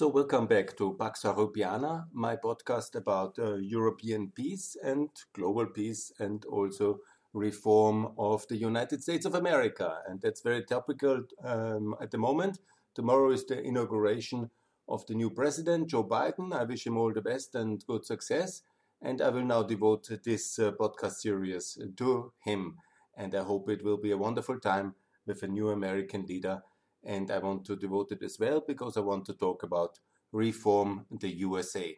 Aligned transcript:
So, 0.00 0.08
welcome 0.08 0.46
back 0.46 0.78
to 0.78 0.96
Pax 0.98 1.24
Europiana, 1.24 2.06
my 2.10 2.34
podcast 2.34 2.94
about 2.94 3.38
uh, 3.38 3.56
European 3.56 4.32
peace 4.34 4.74
and 4.82 5.10
global 5.34 5.66
peace 5.66 6.10
and 6.18 6.42
also 6.46 7.00
reform 7.34 8.14
of 8.16 8.48
the 8.48 8.56
United 8.56 9.02
States 9.02 9.26
of 9.26 9.34
America. 9.34 9.98
And 10.08 10.18
that's 10.22 10.40
very 10.40 10.64
topical 10.64 11.24
um, 11.44 11.94
at 12.00 12.12
the 12.12 12.16
moment. 12.16 12.60
Tomorrow 12.94 13.32
is 13.32 13.44
the 13.44 13.60
inauguration 13.60 14.48
of 14.88 15.04
the 15.06 15.12
new 15.12 15.28
president, 15.28 15.90
Joe 15.90 16.04
Biden. 16.04 16.54
I 16.54 16.64
wish 16.64 16.86
him 16.86 16.96
all 16.96 17.12
the 17.12 17.20
best 17.20 17.54
and 17.54 17.84
good 17.86 18.06
success. 18.06 18.62
And 19.02 19.20
I 19.20 19.28
will 19.28 19.44
now 19.44 19.64
devote 19.64 20.08
this 20.24 20.58
uh, 20.58 20.72
podcast 20.80 21.16
series 21.16 21.76
to 21.98 22.32
him. 22.42 22.76
And 23.18 23.34
I 23.34 23.42
hope 23.42 23.68
it 23.68 23.84
will 23.84 23.98
be 23.98 24.12
a 24.12 24.16
wonderful 24.16 24.60
time 24.60 24.94
with 25.26 25.42
a 25.42 25.46
new 25.46 25.68
American 25.68 26.24
leader 26.24 26.62
and 27.04 27.30
I 27.30 27.38
want 27.38 27.64
to 27.66 27.76
devote 27.76 28.12
it 28.12 28.22
as 28.22 28.38
well 28.38 28.62
because 28.66 28.96
I 28.96 29.00
want 29.00 29.24
to 29.26 29.34
talk 29.34 29.62
about 29.62 29.98
reform 30.32 31.06
the 31.10 31.28
USA. 31.28 31.96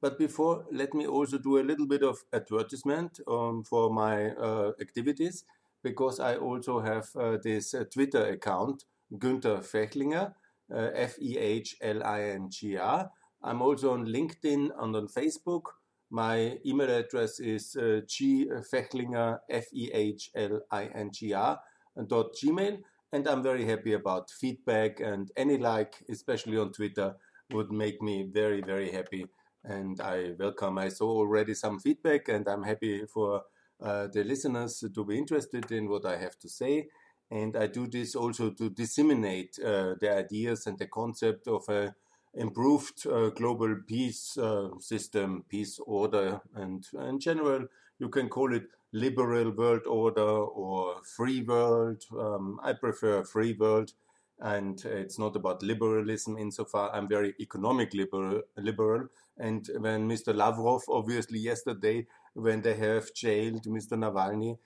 But 0.00 0.18
before, 0.18 0.64
let 0.72 0.94
me 0.94 1.06
also 1.06 1.38
do 1.38 1.58
a 1.58 1.62
little 1.62 1.86
bit 1.86 2.02
of 2.02 2.18
advertisement 2.32 3.20
um, 3.28 3.64
for 3.64 3.90
my 3.92 4.30
uh, 4.30 4.72
activities 4.80 5.44
because 5.82 6.20
I 6.20 6.36
also 6.36 6.80
have 6.80 7.08
uh, 7.16 7.36
this 7.42 7.74
uh, 7.74 7.84
Twitter 7.92 8.24
account, 8.30 8.84
Günther 9.12 9.62
Fehlinger, 9.62 10.32
uh, 10.74 10.90
F 10.94 11.16
E 11.20 11.36
H 11.36 11.76
L 11.82 12.02
I 12.02 12.22
N 12.22 12.48
G 12.50 12.76
R. 12.78 13.10
I'm 13.42 13.60
also 13.60 13.92
on 13.92 14.06
LinkedIn 14.06 14.70
and 14.78 14.96
on 14.96 15.08
Facebook. 15.08 15.62
My 16.10 16.58
email 16.66 16.90
address 16.90 17.38
is 17.38 17.76
uh, 17.76 18.00
gfehlinger, 18.06 19.38
F 19.48 19.66
E 19.72 19.90
H 19.92 20.30
L 20.34 20.60
I 20.70 20.86
N 20.86 21.10
G 21.12 21.32
R, 21.34 21.60
dot 22.06 22.34
gmail 22.42 22.78
and 23.12 23.26
I'm 23.26 23.42
very 23.42 23.64
happy 23.64 23.92
about 23.92 24.30
feedback 24.30 25.00
and 25.00 25.30
any 25.36 25.58
like, 25.58 25.94
especially 26.08 26.58
on 26.58 26.72
Twitter, 26.72 27.16
would 27.52 27.72
make 27.72 28.00
me 28.00 28.28
very, 28.32 28.60
very 28.60 28.90
happy. 28.90 29.26
And 29.64 30.00
I 30.00 30.32
welcome. 30.38 30.78
I 30.78 30.88
saw 30.88 31.08
already 31.10 31.54
some 31.54 31.80
feedback, 31.80 32.28
and 32.28 32.48
I'm 32.48 32.62
happy 32.62 33.04
for 33.06 33.42
uh, 33.82 34.06
the 34.06 34.24
listeners 34.24 34.82
to 34.94 35.04
be 35.04 35.18
interested 35.18 35.70
in 35.70 35.88
what 35.88 36.06
I 36.06 36.16
have 36.16 36.38
to 36.38 36.48
say. 36.48 36.88
And 37.30 37.56
I 37.56 37.66
do 37.66 37.86
this 37.86 38.14
also 38.14 38.50
to 38.50 38.70
disseminate 38.70 39.58
uh, 39.58 39.94
the 40.00 40.16
ideas 40.16 40.66
and 40.66 40.78
the 40.78 40.86
concept 40.86 41.46
of 41.46 41.68
a 41.68 41.94
improved 42.34 43.06
uh, 43.06 43.30
global 43.30 43.76
peace 43.86 44.38
uh, 44.38 44.68
system, 44.78 45.44
peace 45.48 45.80
order, 45.84 46.40
and 46.54 46.86
in 46.94 47.18
general, 47.18 47.66
you 48.00 48.08
can 48.08 48.28
call 48.28 48.54
it 48.54 48.64
liberal 48.92 49.50
world 49.52 49.86
order 49.86 50.22
or 50.22 50.96
free 51.04 51.42
world. 51.42 52.02
Um, 52.18 52.58
I 52.62 52.72
prefer 52.72 53.22
free 53.24 53.52
world, 53.52 53.92
and 54.40 54.82
it's 54.84 55.18
not 55.18 55.36
about 55.36 55.62
liberalism 55.62 56.38
insofar. 56.38 56.90
I'm 56.92 57.08
very 57.08 57.34
economic 57.38 57.94
liberal, 57.94 58.42
liberal. 58.56 59.08
And 59.38 59.68
when 59.78 60.08
Mr. 60.08 60.34
Lavrov, 60.34 60.82
obviously 60.88 61.38
yesterday, 61.38 62.06
when 62.34 62.62
they 62.62 62.74
have 62.74 63.12
jailed 63.14 63.64
Mr. 63.64 63.92
Navalny, 63.92 64.58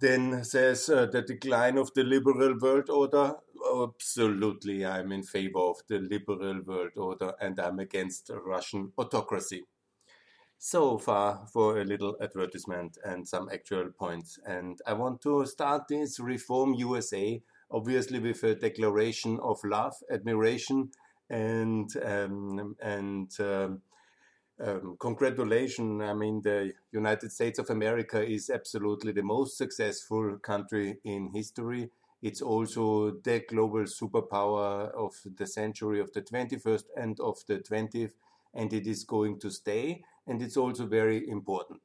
then 0.00 0.42
says 0.42 0.88
uh, 0.88 1.06
the 1.06 1.22
decline 1.22 1.78
of 1.78 1.94
the 1.94 2.02
liberal 2.02 2.58
world 2.60 2.90
order. 2.90 3.34
Absolutely, 3.82 4.84
I'm 4.84 5.12
in 5.12 5.22
favor 5.22 5.60
of 5.60 5.76
the 5.88 5.98
liberal 5.98 6.60
world 6.66 6.92
order, 6.96 7.32
and 7.40 7.58
I'm 7.60 7.78
against 7.78 8.30
Russian 8.44 8.92
autocracy. 8.98 9.64
So 10.66 10.96
far 10.96 11.46
for 11.52 11.78
a 11.78 11.84
little 11.84 12.16
advertisement 12.22 12.96
and 13.04 13.28
some 13.28 13.50
actual 13.52 13.90
points. 13.90 14.38
And 14.46 14.78
I 14.86 14.94
want 14.94 15.20
to 15.20 15.44
start 15.44 15.88
this 15.88 16.18
Reform 16.18 16.72
USA, 16.72 17.42
obviously 17.70 18.18
with 18.18 18.42
a 18.44 18.54
declaration 18.54 19.38
of 19.42 19.62
love, 19.62 19.92
admiration, 20.10 20.90
and 21.28 21.90
um, 22.02 22.76
and 22.80 23.30
um, 23.40 23.82
um, 24.58 24.96
congratulations. 24.98 26.02
I 26.02 26.14
mean, 26.14 26.40
the 26.40 26.72
United 26.92 27.30
States 27.30 27.58
of 27.58 27.68
America 27.68 28.26
is 28.26 28.48
absolutely 28.48 29.12
the 29.12 29.22
most 29.22 29.58
successful 29.58 30.38
country 30.38 30.96
in 31.04 31.28
history. 31.34 31.90
It's 32.22 32.40
also 32.40 33.10
the 33.22 33.44
global 33.46 33.84
superpower 33.84 34.90
of 34.94 35.12
the 35.36 35.46
century 35.46 36.00
of 36.00 36.14
the 36.14 36.22
21st 36.22 36.84
and 36.96 37.20
of 37.20 37.36
the 37.48 37.58
20th, 37.58 38.12
and 38.54 38.72
it 38.72 38.86
is 38.86 39.04
going 39.04 39.40
to 39.40 39.50
stay 39.50 40.04
and 40.26 40.42
it's 40.42 40.56
also 40.56 40.86
very 40.86 41.28
important. 41.28 41.80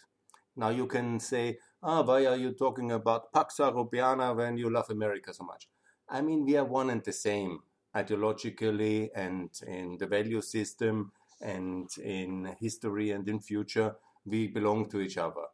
Now 0.55 0.69
you 0.69 0.88
can 0.88 1.19
say, 1.19 1.59
ah, 1.81 2.01
why 2.01 2.25
are 2.25 2.35
you 2.35 2.51
talking 2.51 2.91
about 2.91 3.31
Pax 3.31 3.57
Europiana 3.57 4.35
when 4.35 4.57
you 4.57 4.69
love 4.69 4.89
America 4.89 5.33
so 5.33 5.44
much? 5.44 5.67
I 6.09 6.22
mean, 6.22 6.45
we 6.45 6.57
are 6.57 6.66
one 6.66 6.89
and 6.89 7.03
the 7.03 7.13
same 7.13 7.59
ideologically 7.95 9.09
and 9.16 9.49
in 9.67 9.97
the 9.97 10.07
value 10.07 10.41
system 10.41 11.11
and 11.41 11.89
in 12.03 12.55
history 12.59 13.11
and 13.11 13.28
in 13.29 13.39
future. 13.39 13.95
We 14.25 14.47
belong 14.47 14.89
to 14.89 14.99
each 14.99 15.17
other. 15.17 15.45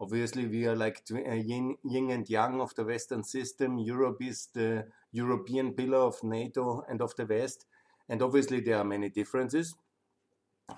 Obviously, 0.00 0.46
we 0.46 0.66
are 0.66 0.76
like 0.76 1.02
uh, 1.12 1.34
yin, 1.34 1.76
yin 1.84 2.10
and 2.10 2.28
yang 2.28 2.60
of 2.60 2.74
the 2.74 2.84
Western 2.84 3.22
system. 3.22 3.78
Europe 3.78 4.18
is 4.20 4.48
the 4.52 4.86
European 5.12 5.72
pillar 5.74 5.98
of 5.98 6.22
NATO 6.22 6.84
and 6.88 7.00
of 7.00 7.14
the 7.16 7.26
West. 7.26 7.66
And 8.08 8.20
obviously, 8.22 8.60
there 8.60 8.78
are 8.78 8.84
many 8.84 9.10
differences 9.10 9.76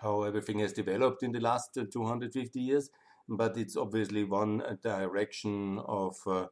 how 0.02 0.22
everything 0.22 0.58
has 0.60 0.72
developed 0.72 1.22
in 1.22 1.32
the 1.32 1.40
last 1.40 1.76
uh, 1.78 1.84
250 1.90 2.60
years, 2.60 2.90
but 3.28 3.56
it's 3.56 3.76
obviously 3.76 4.24
one 4.24 4.62
uh, 4.62 4.76
direction 4.82 5.80
of 5.86 6.16
uh, 6.26 6.46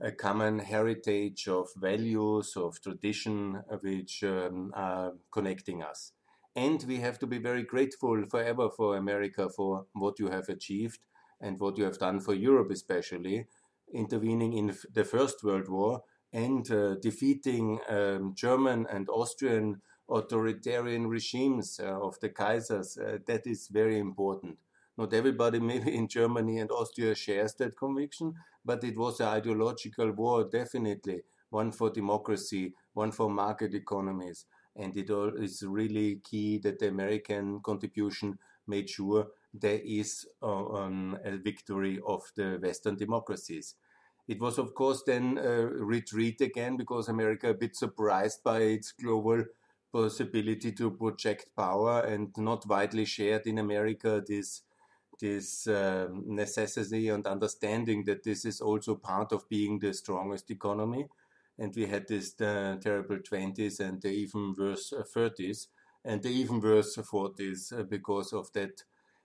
a 0.00 0.12
common 0.12 0.58
heritage 0.58 1.46
of 1.48 1.68
values, 1.76 2.54
of 2.56 2.80
tradition, 2.80 3.62
which 3.80 4.24
um, 4.24 4.72
are 4.74 5.12
connecting 5.30 5.82
us. 5.82 6.12
And 6.54 6.84
we 6.86 6.98
have 6.98 7.18
to 7.20 7.26
be 7.26 7.38
very 7.38 7.62
grateful 7.62 8.24
forever 8.30 8.68
for 8.68 8.96
America 8.96 9.48
for 9.48 9.86
what 9.94 10.18
you 10.18 10.28
have 10.28 10.48
achieved 10.48 10.98
and 11.40 11.58
what 11.58 11.78
you 11.78 11.84
have 11.84 11.98
done 11.98 12.20
for 12.20 12.34
Europe, 12.34 12.70
especially 12.70 13.46
intervening 13.94 14.52
in 14.54 14.74
the 14.92 15.04
First 15.04 15.44
World 15.44 15.68
War 15.68 16.02
and 16.32 16.70
uh, 16.70 16.94
defeating 17.00 17.78
um, 17.88 18.34
German 18.34 18.86
and 18.90 19.08
Austrian 19.08 19.82
authoritarian 20.10 21.06
regimes 21.06 21.80
uh, 21.82 22.00
of 22.00 22.18
the 22.20 22.28
Kaisers. 22.28 22.98
Uh, 22.98 23.18
that 23.26 23.46
is 23.46 23.68
very 23.68 23.98
important. 23.98 24.58
Not 24.96 25.14
everybody, 25.14 25.58
maybe 25.72 25.94
in 25.94 26.08
Germany 26.08 26.58
and 26.58 26.70
Austria, 26.70 27.14
shares 27.14 27.54
that 27.54 27.76
conviction, 27.76 28.34
but 28.64 28.84
it 28.84 28.96
was 28.96 29.20
an 29.20 29.28
ideological 29.28 30.12
war, 30.12 30.44
definitely. 30.44 31.22
One 31.50 31.72
for 31.72 31.90
democracy, 31.90 32.74
one 32.94 33.12
for 33.12 33.28
market 33.28 33.74
economies. 33.74 34.46
And 34.74 34.96
it 34.96 35.10
is 35.10 35.62
really 35.62 36.16
key 36.24 36.58
that 36.58 36.78
the 36.78 36.88
American 36.88 37.60
contribution 37.60 38.38
made 38.66 38.88
sure 38.88 39.28
there 39.52 39.80
is 39.84 40.26
um, 40.42 41.18
a 41.24 41.36
victory 41.36 42.00
of 42.06 42.22
the 42.36 42.58
Western 42.62 42.96
democracies. 42.96 43.74
It 44.28 44.40
was, 44.40 44.58
of 44.58 44.74
course, 44.74 45.02
then 45.04 45.36
a 45.36 45.66
retreat 45.66 46.40
again 46.40 46.76
because 46.76 47.08
America 47.08 47.50
a 47.50 47.54
bit 47.54 47.76
surprised 47.76 48.42
by 48.42 48.60
its 48.60 48.92
global 48.92 49.44
possibility 49.92 50.72
to 50.72 50.90
project 50.90 51.54
power 51.56 52.00
and 52.00 52.36
not 52.36 52.66
widely 52.66 53.04
shared 53.04 53.46
in 53.46 53.58
America 53.58 54.22
this 54.26 54.62
this 55.20 55.66
uh, 55.68 56.08
necessity 56.12 57.08
and 57.08 57.26
understanding 57.26 58.04
that 58.04 58.24
this 58.24 58.44
is 58.44 58.60
also 58.60 58.96
part 58.96 59.32
of 59.32 59.48
being 59.48 59.78
the 59.78 59.92
strongest 59.94 60.50
economy. 60.50 61.06
And 61.58 61.72
we 61.76 61.86
had 61.86 62.08
this 62.08 62.40
uh, 62.40 62.76
terrible 62.80 63.18
20s 63.18 63.78
and 63.78 64.00
the 64.02 64.08
even 64.08 64.54
worse 64.58 64.92
30s 65.14 65.68
and 66.04 66.22
the 66.22 66.30
even 66.30 66.60
worse 66.60 66.96
40s 66.96 67.72
uh, 67.72 67.84
because 67.84 68.32
of 68.32 68.52
that 68.54 68.82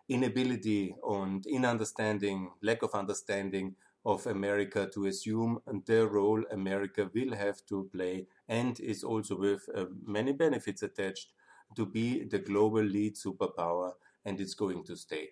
inability 0.10 0.96
and 1.04 1.46
in 1.46 1.66
understanding, 1.66 2.52
lack 2.62 2.84
of 2.84 2.94
understanding 2.94 3.76
of 4.08 4.26
America 4.28 4.90
to 4.94 5.06
assume 5.08 5.60
the 5.86 6.08
role 6.08 6.44
America 6.52 7.12
will 7.14 7.36
have 7.36 7.66
to 7.68 7.90
play 7.94 8.28
and 8.48 8.80
is 8.80 9.04
also 9.04 9.38
with 9.38 9.70
uh, 9.76 9.86
many 10.06 10.32
benefits 10.34 10.82
attached 10.84 11.34
to 11.76 11.86
be 11.86 12.24
the 12.24 12.40
global 12.40 12.82
lead 12.84 13.16
superpower 13.16 13.94
and 14.26 14.40
it's 14.42 14.56
going 14.56 14.84
to 14.86 14.96
stay. 14.96 15.30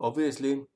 Obviously, 0.00 0.66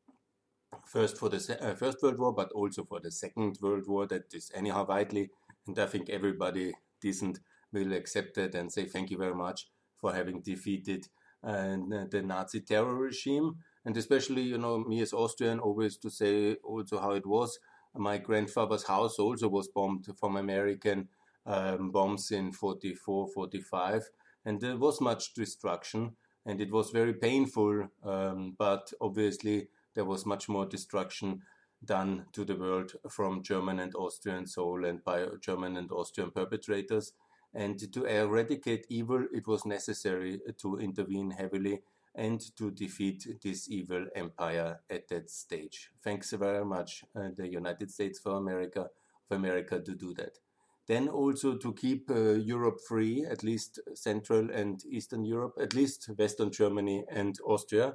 first 0.87 1.19
for 1.19 1.29
the 1.29 1.59
uh, 1.61 1.75
First 1.75 2.03
World 2.03 2.19
War, 2.19 2.33
but 2.35 2.53
also 2.53 2.85
for 2.85 3.01
the 3.01 3.11
Second 3.11 3.59
World 3.61 3.87
War, 3.87 4.07
that 4.07 4.33
is 4.33 4.51
anyhow 4.55 4.87
widely, 4.89 5.31
and 5.67 5.79
I 5.79 5.87
think 5.87 6.11
everybody 6.11 6.75
decent 7.01 7.41
will 7.73 7.93
accept 7.93 8.39
it 8.39 8.55
and 8.55 8.73
say 8.73 8.85
thank 8.87 9.11
you 9.11 9.19
very 9.19 9.35
much 9.35 9.69
for 9.97 10.13
having 10.15 10.41
defeated 10.41 11.09
uh, 11.43 11.77
the 12.11 12.23
Nazi 12.25 12.61
terror 12.61 12.95
regime 12.95 13.57
and 13.85 13.97
especially 13.97 14.43
you 14.43 14.59
know 14.59 14.79
me 14.79 15.01
as 15.01 15.13
Austrian 15.13 15.59
always 15.59 15.97
to 15.99 16.11
say 16.11 16.55
also 16.65 16.99
how 16.99 17.13
it 17.13 17.27
was. 17.27 17.59
My 17.95 18.19
grandfather's 18.19 18.85
house 18.85 19.19
also 19.19 19.49
was 19.49 19.69
bombed 19.69 20.07
from 20.19 20.37
American 20.37 21.09
um, 21.45 21.91
bombs 21.91 22.31
in 22.31 22.53
44, 22.53 23.29
45, 23.29 24.09
and 24.45 24.61
there 24.61 24.77
was 24.77 25.01
much 25.01 25.35
destruction, 25.35 26.13
and 26.47 26.61
it 26.61 26.71
was 26.71 26.91
very 26.91 27.15
painful. 27.15 27.89
Um, 28.03 28.55
but 28.59 28.93
obviously, 29.01 29.69
there 29.95 30.05
was 30.05 30.25
much 30.25 30.49
more 30.49 30.65
destruction 30.65 31.43
done 31.85 32.27
to 32.33 32.45
the 32.45 32.57
world 32.57 32.93
from 33.11 33.43
German 33.43 33.81
and 33.81 33.95
Austrian 33.95 34.47
soul 34.47 34.85
and 34.85 35.03
by 35.05 35.27
German 35.41 35.77
and 35.77 35.91
Austrian 35.91 36.31
perpetrators. 36.31 37.13
And 37.55 37.93
to 37.93 38.05
eradicate 38.05 38.87
evil, 38.89 39.27
it 39.33 39.47
was 39.47 39.67
necessary 39.67 40.41
to 40.59 40.79
intervene 40.79 41.33
heavily 41.33 41.81
and 42.15 42.41
to 42.57 42.71
defeat 42.71 43.27
this 43.43 43.71
evil 43.71 44.07
empire 44.15 44.81
at 44.91 45.09
that 45.09 45.31
stage. 45.31 45.91
Thanks 46.03 46.31
very 46.33 46.65
much, 46.65 47.05
uh, 47.17 47.29
the 47.37 47.49
United 47.49 47.91
States 47.91 48.19
for 48.19 48.37
America, 48.37 48.81
of 48.81 49.37
America, 49.37 49.81
to 49.81 49.95
do 49.95 50.15
that. 50.15 50.39
Then 50.87 51.09
also 51.09 51.57
to 51.57 51.73
keep 51.73 52.11
uh, 52.11 52.33
Europe 52.33 52.81
free, 52.87 53.25
at 53.25 53.43
least 53.43 53.81
Central 53.95 54.51
and 54.51 54.85
Eastern 54.91 55.25
Europe, 55.25 55.55
at 55.61 55.75
least 55.75 56.11
Western 56.19 56.51
Germany 56.51 57.05
and 57.09 57.39
Austria, 57.47 57.95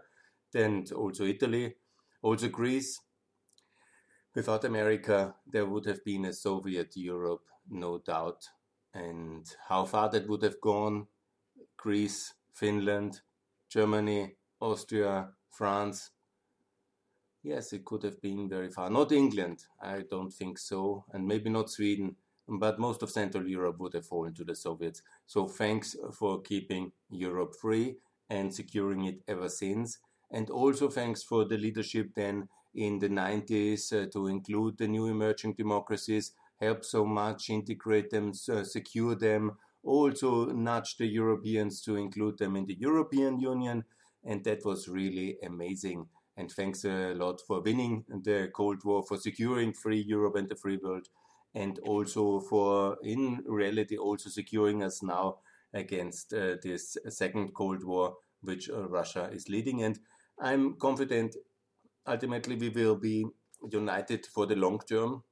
then 0.52 0.86
also 0.96 1.25
Italy, 1.25 1.75
also 2.22 2.48
Greece. 2.48 3.02
Without 4.34 4.63
America, 4.63 5.36
there 5.52 5.66
would 5.66 5.86
have 5.86 6.04
been 6.06 6.25
a 6.25 6.34
Soviet 6.34 6.96
Europe, 6.96 7.44
no 7.70 8.00
doubt. 8.00 8.50
And 8.94 9.46
how 9.68 9.86
far 9.86 10.10
that 10.10 10.28
would 10.28 10.44
have 10.44 10.62
gone, 10.62 11.08
Greece, 11.75 12.34
Finland, 12.54 13.22
Germany, 13.69 14.36
Austria, 14.60 15.30
France. 15.50 16.12
Yes, 17.44 17.74
it 17.74 17.86
could 17.86 18.04
have 18.04 18.22
been 18.22 18.50
very 18.50 18.69
far. 18.69 18.90
Not 18.90 19.12
England, 19.12 19.66
I 19.81 20.04
don't 20.10 20.31
think 20.31 20.58
so, 20.58 21.06
and 21.14 21.25
maybe 21.28 21.50
not 21.50 21.69
Sweden, 21.69 22.16
but 22.48 22.80
most 22.80 23.04
of 23.04 23.10
Central 23.10 23.48
Europe 23.48 23.80
would 23.80 23.94
have 23.94 24.06
fallen 24.06 24.34
to 24.36 24.44
the 24.44 24.56
Soviets. 24.56 25.02
So 25.25 25.48
thanks 25.48 25.96
for 26.14 26.42
keeping 26.42 26.92
Europe 27.10 27.56
free 27.56 27.98
and 28.30 28.54
securing 28.54 29.06
it 29.06 29.22
ever 29.28 29.50
since. 29.50 30.00
And 30.31 30.50
also 30.50 30.90
thanks 30.90 31.24
for 31.24 31.46
the 31.46 31.58
leadership 31.58 32.13
then 32.16 32.50
in 32.75 33.00
the 33.00 33.10
90s 33.10 33.94
uh, 33.94 34.10
to 34.12 34.28
include 34.28 34.78
the 34.78 34.88
new 34.88 35.08
emerging 35.08 35.54
democracies, 35.54 36.34
help 36.60 36.84
so 36.84 37.06
much, 37.06 37.50
integrate 37.50 38.10
them, 38.10 38.31
uh, 38.52 38.63
secure 38.63 39.16
them, 39.16 39.58
also 39.83 40.45
nudged 40.47 41.00
the 41.00 41.07
Europeans 41.07 41.81
to 41.83 41.95
include 41.95 42.38
them 42.38 42.56
in 42.56 42.65
the 42.65 42.77
European 42.79 43.39
Union. 43.39 43.85
And 44.24 44.44
that 44.44 44.65
was 44.65 44.88
really 44.88 45.38
amazing. 45.44 46.07
And 46.35 46.51
thanks 46.51 46.85
a 46.85 47.13
lot 47.13 47.41
for 47.47 47.62
winning 47.62 48.06
the 48.09 48.50
Cold 48.53 48.83
War, 48.83 49.03
for 49.03 49.18
securing 49.18 49.74
free 49.74 50.01
Europe 50.01 50.35
and 50.35 50.47
the 50.47 50.56
free 50.56 50.77
world, 50.77 51.07
and 51.56 51.79
also 51.79 52.39
for, 52.41 52.97
in 53.03 53.44
reality, 53.47 53.97
also 53.97 54.29
securing 54.29 54.83
us 54.83 55.01
now 55.01 55.38
against 55.74 56.33
uh, 56.33 56.56
this 56.62 56.97
second 57.09 57.53
Cold 57.53 57.83
War, 57.83 58.15
which 58.41 58.69
uh, 58.69 58.88
Russia 58.88 59.29
is 59.33 59.50
leading. 59.50 59.81
And 59.83 60.00
I'm 60.39 60.75
confident 60.75 61.35
ultimately 62.07 62.56
we 62.56 62.69
will 62.69 62.95
be 62.95 63.25
united 63.71 64.25
for 64.25 64.45
the 64.45 64.56
long 64.56 64.79
term. 64.88 65.24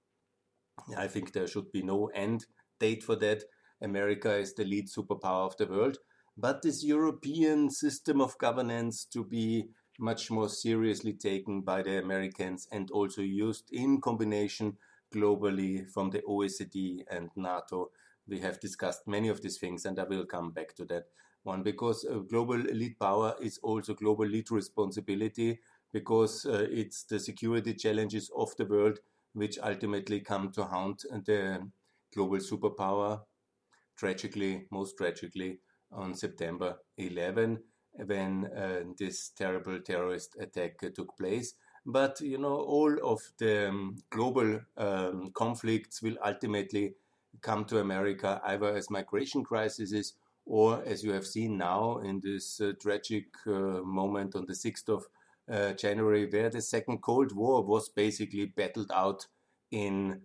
I 0.98 1.08
think 1.08 1.32
there 1.32 1.48
should 1.48 1.72
be 1.72 1.82
no 1.82 2.08
end 2.08 2.46
date 2.80 3.04
for 3.04 3.16
that. 3.18 3.44
America 3.86 4.36
is 4.36 4.54
the 4.54 4.66
lead 4.66 4.88
superpower 4.88 5.46
of 5.46 5.56
the 5.58 5.68
world. 5.68 5.98
But 6.38 6.62
this 6.62 6.84
European 6.84 7.70
system 7.70 8.20
of 8.20 8.38
governance 8.38 9.06
to 9.14 9.24
be 9.24 9.70
much 9.98 10.30
more 10.30 10.50
seriously 10.50 11.14
taken 11.14 11.62
by 11.62 11.82
the 11.82 12.00
Americans 12.00 12.68
and 12.72 12.92
also 12.92 13.22
used 13.22 13.72
in 13.72 14.02
combination 14.02 14.78
globally 15.14 15.90
from 15.90 16.10
the 16.10 16.22
OECD 16.24 17.04
and 17.10 17.30
NATO. 17.38 17.92
We 18.28 18.40
have 18.40 18.60
discussed 18.60 19.08
many 19.08 19.30
of 19.30 19.42
these 19.42 19.58
things, 19.58 19.86
and 19.86 19.98
I 20.00 20.04
will 20.04 20.26
come 20.26 20.52
back 20.52 20.76
to 20.76 20.86
that 20.86 21.06
one 21.44 21.64
because 21.64 22.06
uh, 22.06 22.18
global 22.20 22.66
elite 22.68 23.00
power 23.00 23.36
is 23.40 23.60
also 23.62 23.94
global 23.94 24.26
lead 24.26 24.50
responsibility 24.52 25.60
because 25.94 26.46
uh, 26.46 26.68
it's 26.70 27.04
the 27.04 27.20
security 27.20 27.74
challenges 27.74 28.32
of 28.36 28.54
the 28.58 28.66
world 28.66 29.00
which 29.34 29.60
ultimately 29.60 30.20
come 30.22 30.52
to 30.52 30.64
haunt 30.64 31.06
the 31.26 31.60
global 32.14 32.38
superpower 32.38 33.22
tragically, 33.98 34.66
most 34.72 34.98
tragically, 34.98 35.60
on 35.92 36.14
September 36.14 36.78
11 36.98 37.60
when 38.06 38.50
uh, 38.58 38.82
this 38.98 39.30
terrible 39.30 39.80
terrorist 39.80 40.36
attack 40.40 40.74
uh, 40.84 40.90
took 40.94 41.18
place. 41.18 41.54
But 41.86 42.20
you 42.22 42.38
know, 42.38 42.56
all 42.56 42.98
of 43.04 43.22
the 43.38 43.70
um, 43.70 43.98
global 44.10 44.60
um, 44.78 45.32
conflicts 45.34 46.02
will 46.02 46.18
ultimately 46.26 46.96
come 47.42 47.66
to 47.66 47.80
America 47.80 48.42
either 48.46 48.76
as 48.76 48.90
migration 48.90 49.44
crises 49.44 50.14
or, 50.46 50.84
as 50.86 51.04
you 51.04 51.12
have 51.12 51.26
seen 51.26 51.58
now 51.58 52.00
in 52.00 52.22
this 52.24 52.62
uh, 52.62 52.74
tragic 52.82 53.26
uh, 53.48 53.82
moment 53.82 54.36
on 54.36 54.46
the 54.46 54.54
6th 54.54 54.90
of 54.90 55.06
uh, 55.52 55.74
January, 55.74 56.28
where 56.28 56.50
the 56.50 56.62
Second 56.62 57.02
Cold 57.02 57.36
War 57.36 57.64
was 57.64 57.90
basically 57.90 58.46
battled 58.46 58.92
out 58.94 59.26
in 59.72 60.22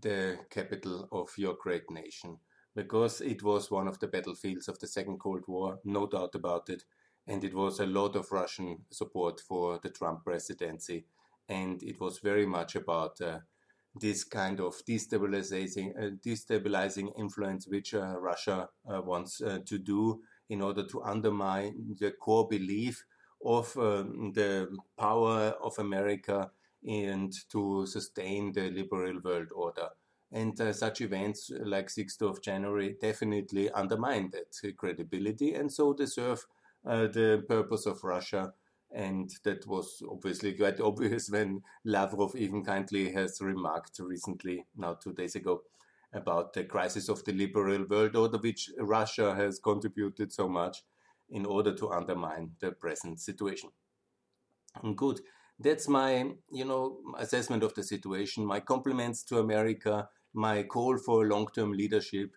the 0.00 0.38
capital 0.50 1.08
of 1.12 1.30
your 1.36 1.54
great 1.60 1.90
nation 1.90 2.38
because 2.74 3.20
it 3.20 3.42
was 3.42 3.70
one 3.70 3.88
of 3.88 3.98
the 3.98 4.06
battlefields 4.06 4.68
of 4.68 4.78
the 4.78 4.86
Second 4.86 5.18
Cold 5.18 5.44
War, 5.46 5.80
no 5.84 6.06
doubt 6.06 6.34
about 6.34 6.68
it. 6.68 6.84
And 7.26 7.44
it 7.44 7.54
was 7.54 7.80
a 7.80 7.86
lot 7.86 8.16
of 8.16 8.32
Russian 8.32 8.78
support 8.90 9.40
for 9.40 9.78
the 9.82 9.90
Trump 9.90 10.24
presidency. 10.24 11.06
And 11.48 11.82
it 11.82 12.00
was 12.00 12.20
very 12.20 12.46
much 12.46 12.76
about 12.76 13.20
uh, 13.20 13.40
this 13.94 14.24
kind 14.24 14.60
of 14.60 14.74
destabilizing, 14.88 15.90
uh, 15.98 16.10
destabilizing 16.24 17.12
influence 17.18 17.66
which 17.66 17.94
uh, 17.94 18.18
Russia 18.18 18.68
uh, 18.88 19.00
wants 19.02 19.40
uh, 19.40 19.58
to 19.66 19.78
do 19.78 20.20
in 20.48 20.62
order 20.62 20.86
to 20.86 21.02
undermine 21.02 21.96
the 21.98 22.12
core 22.12 22.48
belief 22.48 23.04
of 23.44 23.76
um, 23.76 24.32
the 24.34 24.68
power 24.98 25.54
of 25.62 25.78
America 25.78 26.50
and 26.86 27.32
to 27.50 27.86
sustain 27.86 28.52
the 28.52 28.70
liberal 28.70 29.20
world 29.22 29.48
order. 29.54 29.88
And 30.32 30.60
uh, 30.60 30.72
such 30.72 31.00
events 31.00 31.50
like 31.64 31.88
6th 31.88 32.22
of 32.22 32.42
January 32.42 32.96
definitely 33.00 33.70
undermine 33.70 34.30
that 34.30 34.76
credibility 34.76 35.54
and 35.54 35.72
so 35.72 35.92
they 35.92 36.06
serve 36.06 36.46
uh, 36.86 37.08
the 37.08 37.44
purpose 37.48 37.86
of 37.86 38.02
Russia. 38.04 38.52
And 38.92 39.30
that 39.44 39.66
was 39.66 40.02
obviously 40.08 40.54
quite 40.54 40.80
obvious 40.90 41.30
when 41.30 41.62
Lavrov 41.84 42.34
even 42.36 42.64
kindly 42.64 43.12
has 43.12 43.40
remarked 43.40 43.98
recently, 43.98 44.66
now 44.76 44.94
two 44.94 45.12
days 45.12 45.34
ago, 45.34 45.62
about 46.12 46.52
the 46.52 46.64
crisis 46.64 47.08
of 47.08 47.24
the 47.24 47.32
liberal 47.32 47.84
world 47.88 48.16
order, 48.16 48.38
which 48.38 48.70
Russia 48.78 49.34
has 49.34 49.58
contributed 49.58 50.32
so 50.32 50.48
much 50.48 50.82
in 51.30 51.46
order 51.46 51.74
to 51.74 51.90
undermine 51.90 52.50
the 52.60 52.72
present 52.72 53.20
situation. 53.20 53.70
Good. 54.96 55.20
That's 55.58 55.88
my, 55.88 56.32
you 56.50 56.64
know, 56.64 56.98
assessment 57.18 57.62
of 57.62 57.74
the 57.74 57.82
situation. 57.82 58.44
My 58.44 58.60
compliments 58.60 59.22
to 59.24 59.38
America 59.38 60.08
my 60.32 60.62
call 60.62 60.98
for 60.98 61.26
long 61.26 61.48
term 61.54 61.72
leadership, 61.72 62.36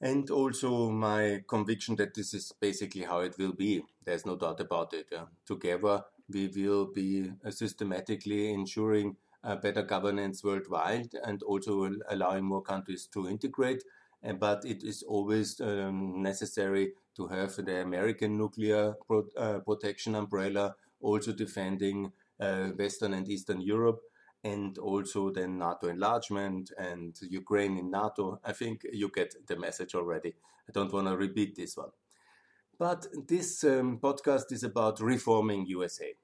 and 0.00 0.30
also 0.30 0.90
my 0.90 1.42
conviction 1.48 1.96
that 1.96 2.14
this 2.14 2.34
is 2.34 2.52
basically 2.60 3.02
how 3.02 3.20
it 3.20 3.36
will 3.38 3.52
be. 3.52 3.82
There's 4.04 4.26
no 4.26 4.36
doubt 4.36 4.60
about 4.60 4.92
it. 4.92 5.06
Together, 5.46 6.02
we 6.28 6.48
will 6.48 6.86
be 6.92 7.30
uh, 7.44 7.50
systematically 7.50 8.52
ensuring 8.52 9.16
uh, 9.42 9.56
better 9.56 9.82
governance 9.82 10.42
worldwide 10.42 11.10
and 11.24 11.42
also 11.42 11.90
allowing 12.08 12.44
more 12.44 12.62
countries 12.62 13.08
to 13.12 13.28
integrate. 13.28 13.82
But 14.40 14.64
it 14.64 14.82
is 14.82 15.02
always 15.02 15.60
um, 15.60 16.22
necessary 16.22 16.92
to 17.16 17.26
have 17.28 17.54
the 17.56 17.82
American 17.82 18.38
nuclear 18.38 18.94
pro- 19.06 19.28
uh, 19.36 19.58
protection 19.60 20.14
umbrella 20.14 20.74
also 21.00 21.32
defending 21.32 22.10
Western 22.38 23.12
and 23.14 23.28
Eastern 23.28 23.60
Europe 23.60 24.00
and 24.44 24.76
also 24.78 25.30
then 25.30 25.58
NATO 25.58 25.88
enlargement 25.88 26.70
and 26.78 27.16
Ukraine 27.22 27.78
in 27.78 27.90
NATO. 27.90 28.38
I 28.44 28.52
think 28.52 28.82
you 28.92 29.10
get 29.12 29.34
the 29.46 29.56
message 29.56 29.94
already. 29.94 30.34
I 30.68 30.72
don't 30.72 30.92
want 30.92 31.08
to 31.08 31.16
repeat 31.16 31.56
this 31.56 31.76
one. 31.76 31.90
But 32.78 33.06
this 33.26 33.64
um, 33.64 33.98
podcast 33.98 34.52
is 34.52 34.62
about 34.62 35.00
reforming 35.00 35.66
USA. 35.66 36.14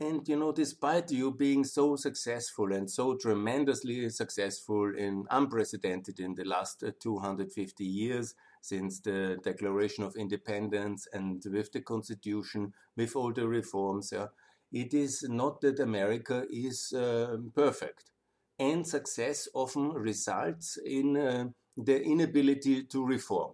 And 0.00 0.26
you 0.28 0.36
know, 0.36 0.52
despite 0.52 1.10
you 1.10 1.32
being 1.32 1.64
so 1.64 1.96
successful 1.96 2.72
and 2.72 2.88
so 2.88 3.16
tremendously 3.16 4.08
successful 4.10 4.92
and 4.96 5.26
unprecedented 5.30 6.20
in 6.20 6.34
the 6.34 6.44
last 6.44 6.84
uh, 6.84 6.92
250 7.00 7.84
years 7.84 8.34
since 8.62 9.00
the 9.00 9.38
Declaration 9.42 10.04
of 10.04 10.14
Independence 10.16 11.08
and 11.12 11.42
with 11.50 11.72
the 11.72 11.80
Constitution, 11.80 12.72
with 12.96 13.16
all 13.16 13.32
the 13.32 13.48
reforms, 13.48 14.12
it 14.72 14.94
is 14.94 15.24
not 15.28 15.60
that 15.62 15.80
America 15.80 16.44
is 16.50 16.92
uh, 16.92 17.36
perfect. 17.54 18.10
And 18.58 18.86
success 18.86 19.48
often 19.54 19.90
results 19.92 20.78
in 20.84 21.16
uh, 21.16 21.48
the 21.76 22.02
inability 22.02 22.84
to 22.84 23.04
reform. 23.06 23.52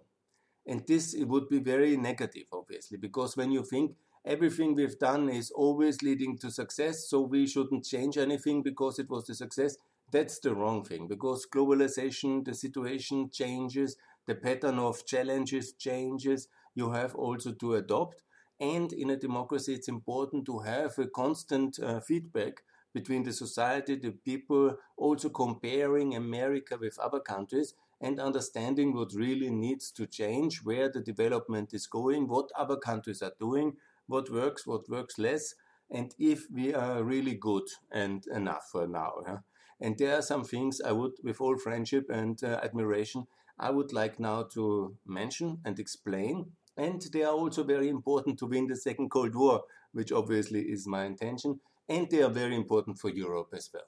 And 0.67 0.85
this 0.87 1.15
would 1.17 1.49
be 1.49 1.59
very 1.59 1.95
negative, 1.97 2.45
obviously, 2.51 2.97
because 2.97 3.37
when 3.37 3.51
you 3.51 3.63
think 3.63 3.95
everything 4.25 4.75
we've 4.75 4.97
done 4.99 5.29
is 5.29 5.51
always 5.51 6.01
leading 6.01 6.37
to 6.39 6.51
success, 6.51 7.07
so 7.07 7.21
we 7.21 7.47
shouldn't 7.47 7.85
change 7.85 8.17
anything 8.17 8.63
because 8.63 8.99
it 8.99 9.09
was 9.09 9.29
a 9.29 9.35
success, 9.35 9.77
that's 10.11 10.39
the 10.39 10.55
wrong 10.55 10.83
thing. 10.83 11.07
Because 11.07 11.45
globalization, 11.47 12.43
the 12.43 12.53
situation 12.53 13.29
changes, 13.31 13.95
the 14.25 14.35
pattern 14.35 14.79
of 14.79 15.05
challenges 15.05 15.73
changes, 15.73 16.47
you 16.73 16.91
have 16.91 17.15
also 17.15 17.51
to 17.53 17.75
adopt. 17.75 18.21
And 18.59 18.91
in 18.93 19.09
a 19.09 19.17
democracy, 19.17 19.73
it's 19.73 19.87
important 19.87 20.45
to 20.45 20.59
have 20.59 20.97
a 20.97 21.07
constant 21.07 21.79
uh, 21.79 21.99
feedback 21.99 22.63
between 22.93 23.23
the 23.23 23.33
society, 23.33 23.95
the 23.95 24.11
people, 24.11 24.77
also 24.97 25.29
comparing 25.29 26.15
America 26.15 26.77
with 26.79 26.97
other 26.99 27.19
countries. 27.19 27.73
and 28.01 28.19
understanding 28.19 28.93
what 28.93 29.13
really 29.13 29.49
needs 29.49 29.91
to 29.91 30.05
change, 30.05 30.63
where 30.63 30.89
the 30.89 30.99
development 31.01 31.73
is 31.73 31.87
going, 31.87 32.27
what 32.27 32.49
other 32.57 32.75
countries 32.75 33.21
are 33.21 33.33
doing, 33.39 33.77
what 34.07 34.29
works, 34.29 34.67
what 34.67 34.87
works 34.89 35.17
less, 35.17 35.55
and 35.89 36.13
if 36.19 36.45
we 36.51 36.73
are 36.73 37.03
really 37.03 37.35
good 37.35 37.63
and 37.91 38.27
enough 38.27 38.69
for 38.71 38.87
now. 38.87 39.13
Yeah? 39.25 39.37
And 39.79 39.97
there 39.97 40.17
are 40.17 40.21
some 40.21 40.43
things 40.43 40.81
I 40.81 40.91
would, 40.91 41.13
with 41.23 41.39
all 41.41 41.57
friendship 41.57 42.09
and 42.09 42.41
uh, 42.43 42.59
admiration, 42.63 43.27
I 43.57 43.69
would 43.71 43.93
like 43.93 44.19
now 44.19 44.43
to 44.53 44.95
mention 45.05 45.59
and 45.63 45.79
explain. 45.79 46.51
And 46.77 47.01
they 47.13 47.23
are 47.23 47.33
also 47.33 47.63
very 47.63 47.89
important 47.89 48.37
to 48.39 48.47
win 48.47 48.67
the 48.67 48.75
Second 48.75 49.09
Cold 49.09 49.35
War, 49.35 49.63
which 49.93 50.11
obviously 50.11 50.61
is 50.61 50.87
my 50.87 51.05
intention. 51.05 51.59
And 51.87 52.09
they 52.09 52.21
are 52.21 52.29
very 52.29 52.55
important 52.55 52.99
for 52.99 53.09
Europe 53.09 53.49
as 53.53 53.69
well. 53.73 53.87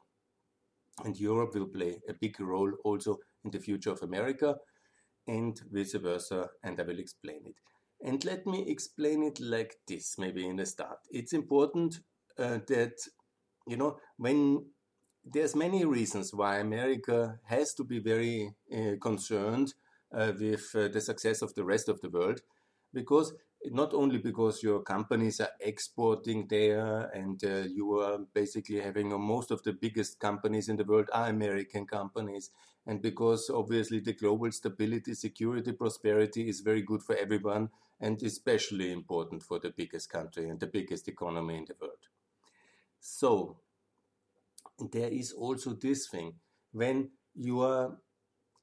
And 1.03 1.20
Europe 1.20 1.53
will 1.53 1.67
play 1.67 2.00
a 2.08 2.13
big 2.13 2.39
role 2.39 2.72
also 2.84 3.20
in 3.44 3.51
the 3.51 3.60
future 3.60 3.91
of 3.91 4.01
America 4.01 4.56
and 5.27 5.60
vice 5.72 5.94
versa. 5.94 6.50
And 6.63 6.79
I 6.79 6.84
will 6.84 7.00
explain 7.00 7.41
it. 7.46 7.56
And 8.01 8.24
let 8.25 8.46
me 8.46 8.70
explain 8.70 9.24
it 9.24 9.39
like 9.39 9.77
this, 9.88 10.17
maybe 10.17 10.48
in 10.48 10.58
the 10.58 10.65
start. 10.65 11.00
It's 11.12 11.34
important 11.34 12.00
uh, 12.38 12.60
that, 12.67 12.94
you 13.67 13.75
know, 13.75 13.98
when 14.17 14.65
there's 15.25 15.56
many 15.56 15.84
reasons 15.84 16.34
why 16.34 16.60
America 16.60 17.39
has 17.46 17.74
to 17.74 17.84
be 17.84 18.00
very 18.00 18.53
uh, 18.72 18.96
concerned 19.01 19.74
uh, 20.13 20.32
with 20.39 20.70
uh, 20.75 20.88
the 20.88 21.01
success 21.01 21.41
of 21.41 21.53
the 21.56 21.63
rest 21.63 21.89
of 21.89 22.00
the 22.01 22.10
world, 22.10 22.41
because 22.94 23.34
not 23.65 23.94
only 23.94 24.17
because 24.17 24.62
your 24.63 24.82
companies 24.82 25.39
are 25.39 25.50
exporting 25.60 26.48
there 26.48 27.10
and 27.13 27.44
uh, 27.44 27.63
you 27.67 28.00
are 28.00 28.20
basically 28.34 28.79
having 28.79 29.12
uh, 29.12 29.17
most 29.17 29.51
of 29.51 29.62
the 29.63 29.74
biggest 29.74 30.20
companies 30.20 30.70
in 30.70 30.77
the 30.77 30.84
world 30.84 31.10
are 31.12 31.29
American 31.29 31.86
companies, 31.86 32.51
and 32.86 33.01
because 33.01 33.50
obviously 33.50 34.00
the 34.00 34.13
global 34.13 34.51
stability, 34.51 35.13
security, 35.13 35.72
prosperity 35.72 36.48
is 36.48 36.62
very 36.62 36.82
good 36.82 37.01
for 37.01 37.15
everyone 37.15 37.70
and 38.00 38.22
especially 38.24 38.91
important 38.91 39.41
for 39.44 39.60
the 39.60 39.72
biggest 39.72 40.10
country 40.10 40.50
and 40.50 40.60
the 40.60 40.67
biggest 40.67 41.08
economy 41.08 41.58
in 41.58 41.65
the 41.65 41.75
world. 41.82 42.08
So, 43.00 43.58
there 44.91 45.10
is 45.10 45.32
also 45.32 45.74
this 45.74 46.08
thing 46.08 46.36
when 46.72 47.10
you 47.34 47.62
are 47.62 47.98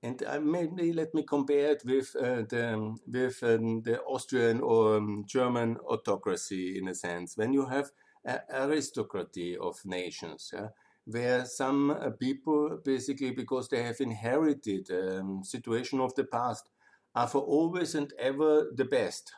and 0.04 0.23
uh, 0.25 0.38
maybe 0.40 0.92
let 0.92 1.14
me 1.14 1.23
compare 1.23 1.70
it 1.73 1.82
with 1.84 2.14
uh, 2.16 2.42
the 2.52 2.94
with 3.06 3.42
um, 3.42 3.82
the 3.82 4.02
Austrian 4.02 4.61
or 4.61 4.96
um, 4.99 5.25
German 5.26 5.76
autocracy 5.78 6.78
in 6.78 6.88
a 6.88 6.94
sense. 6.94 7.37
When 7.37 7.52
you 7.54 7.66
have 7.66 7.90
an 8.25 8.40
aristocracy 8.50 9.56
of 9.56 9.76
nations, 9.84 10.50
yeah, 10.52 10.68
where 11.06 11.46
some 11.46 11.90
uh, 11.90 12.11
people 12.11 12.80
basically 12.84 13.30
because 13.30 13.68
they 13.68 13.82
have 13.82 14.00
inherited 14.00 14.90
um, 14.90 15.42
situation 15.42 16.00
of 16.00 16.14
the 16.14 16.25
past 16.25 16.68
are 17.14 17.28
for 17.28 17.42
always 17.42 17.94
and 17.94 18.12
ever 18.18 18.70
the 18.76 18.84
best, 18.84 19.32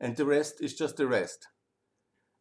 and 0.00 0.16
the 0.16 0.26
rest 0.26 0.62
is 0.62 0.74
just 0.74 0.96
the 0.96 1.06
rest. 1.06 1.48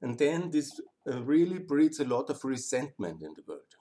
And 0.01 0.17
then 0.19 0.51
this 0.51 0.79
uh, 1.11 1.23
really 1.23 1.59
breeds 1.59 1.99
a 1.99 2.05
lot 2.05 2.29
of 2.29 2.43
resentment 2.45 3.21
in 3.23 3.33
the 3.35 3.43
world. 3.47 3.75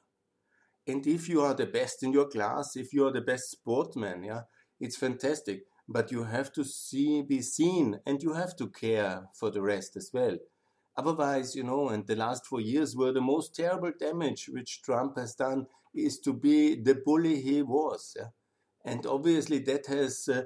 And 0.87 1.07
if 1.07 1.29
you 1.29 1.43
are 1.43 1.55
the 1.55 1.67
best 1.67 2.03
in 2.03 2.13
your 2.13 2.29
class, 2.29 2.77
if 2.77 2.93
you 2.93 3.07
are 3.07 3.13
the 3.13 3.21
best 3.21 3.51
sportsman, 3.51 4.25
yeah, 4.25 4.43
it's 4.81 4.97
fantastic. 4.97 5.65
But 5.89 6.13
you 6.13 6.25
have 6.25 6.53
to 6.53 6.65
see, 6.65 7.23
be 7.23 7.43
seen, 7.43 8.01
and 8.07 8.23
you 8.23 8.35
have 8.35 8.57
to 8.57 8.69
care 8.69 9.29
for 9.35 9.51
the 9.51 9.63
rest 9.63 9.97
as 9.97 10.11
well. 10.13 10.37
Otherwise, 10.97 11.55
you 11.57 11.65
know, 11.65 11.89
and 11.89 12.07
the 12.07 12.17
last 12.17 12.47
four 12.47 12.61
years 12.61 12.97
were 12.97 13.13
the 13.13 13.21
most 13.21 13.55
terrible 13.55 13.93
damage 13.99 14.49
which 14.49 14.83
Trump 14.83 15.17
has 15.17 15.35
done 15.35 15.67
is 15.95 16.19
to 16.21 16.33
be 16.33 16.75
the 16.81 16.95
bully 16.95 17.41
he 17.41 17.63
was. 17.63 18.15
Yeah? 18.17 18.29
And 18.85 19.07
obviously, 19.07 19.59
that 19.61 19.87
has 19.87 20.29
uh, 20.29 20.45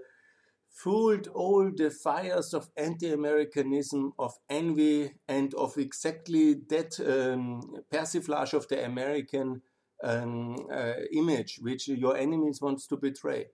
fueled 0.70 1.28
all 1.28 1.70
the 1.74 1.90
fires 1.90 2.52
of 2.54 2.70
anti-Americanism, 2.76 4.12
of 4.18 4.34
envy, 4.50 5.12
and 5.28 5.54
of 5.54 5.76
exactly 5.78 6.54
that 6.68 6.98
um, 7.00 7.60
persiflage 7.92 8.54
of 8.54 8.68
the 8.68 8.84
American 8.84 9.62
uh, 10.02 10.92
image 11.12 11.58
which 11.60 11.88
your 11.88 12.16
enemies 12.16 12.60
wants 12.60 12.86
to 12.88 12.96
betray. 12.96 13.46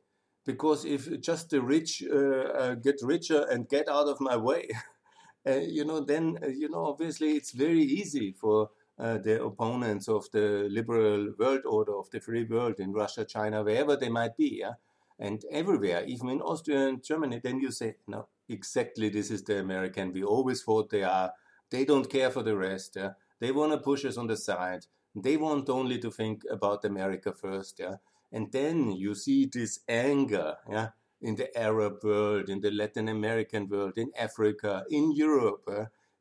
Because 0.46 0.84
if 0.84 1.20
just 1.20 1.50
the 1.50 1.60
rich 1.60 2.02
uh, 2.02 2.16
uh 2.16 2.74
get 2.74 2.96
richer 3.02 3.46
and 3.50 3.68
get 3.68 3.88
out 3.88 4.08
of 4.08 4.20
my 4.20 4.36
way, 4.36 4.68
uh, 5.48 5.52
you 5.52 5.84
know, 5.84 6.00
then 6.00 6.38
uh, 6.42 6.48
you 6.48 6.68
know 6.68 6.86
obviously 6.86 7.32
it's 7.32 7.52
very 7.52 7.82
easy 7.82 8.32
for 8.32 8.70
the 8.98 9.42
opponents 9.42 10.08
of 10.08 10.30
the 10.30 10.68
liberal 10.70 11.32
world 11.38 11.62
order 11.64 11.96
of 11.96 12.10
the 12.10 12.20
free 12.20 12.44
world 12.44 12.78
in 12.78 12.92
Russia, 12.92 13.24
China, 13.24 13.62
wherever 13.62 13.96
they 13.96 14.10
might 14.10 14.36
be, 14.36 14.58
yeah 14.60 14.74
and 15.20 15.44
everywhere, 15.52 16.02
even 16.06 16.30
in 16.30 16.40
Austria 16.40 16.88
and 16.88 17.04
Germany, 17.04 17.40
then 17.44 17.60
you 17.60 17.70
say, 17.70 17.96
no, 18.08 18.28
exactly 18.48 19.10
this 19.10 19.30
is 19.30 19.42
the 19.42 19.58
American. 19.58 20.12
We 20.12 20.24
always 20.24 20.62
thought 20.62 20.88
they 20.88 21.02
are. 21.02 21.32
They 21.70 21.84
don't 21.84 22.08
care 22.08 22.30
for 22.30 22.42
the 22.42 22.56
rest. 22.56 22.96
Yeah? 22.96 23.10
They 23.38 23.52
want 23.52 23.72
to 23.72 23.78
push 23.78 24.04
us 24.06 24.16
on 24.16 24.28
the 24.28 24.36
side. 24.36 24.86
They 25.14 25.36
want 25.36 25.68
only 25.68 25.98
to 25.98 26.10
think 26.10 26.42
about 26.50 26.84
America 26.84 27.32
first. 27.32 27.78
Yeah? 27.78 27.96
And 28.32 28.52
then 28.52 28.92
you 28.92 29.14
see 29.14 29.46
this 29.46 29.80
anger 29.88 30.56
yeah? 30.68 30.88
in 31.20 31.36
the 31.36 31.56
Arab 31.58 32.04
world, 32.04 32.48
in 32.48 32.60
the 32.60 32.70
Latin 32.70 33.08
American 33.08 33.68
world, 33.68 33.94
in 33.96 34.10
Africa, 34.16 34.84
in 34.90 35.12
Europe, 35.12 35.68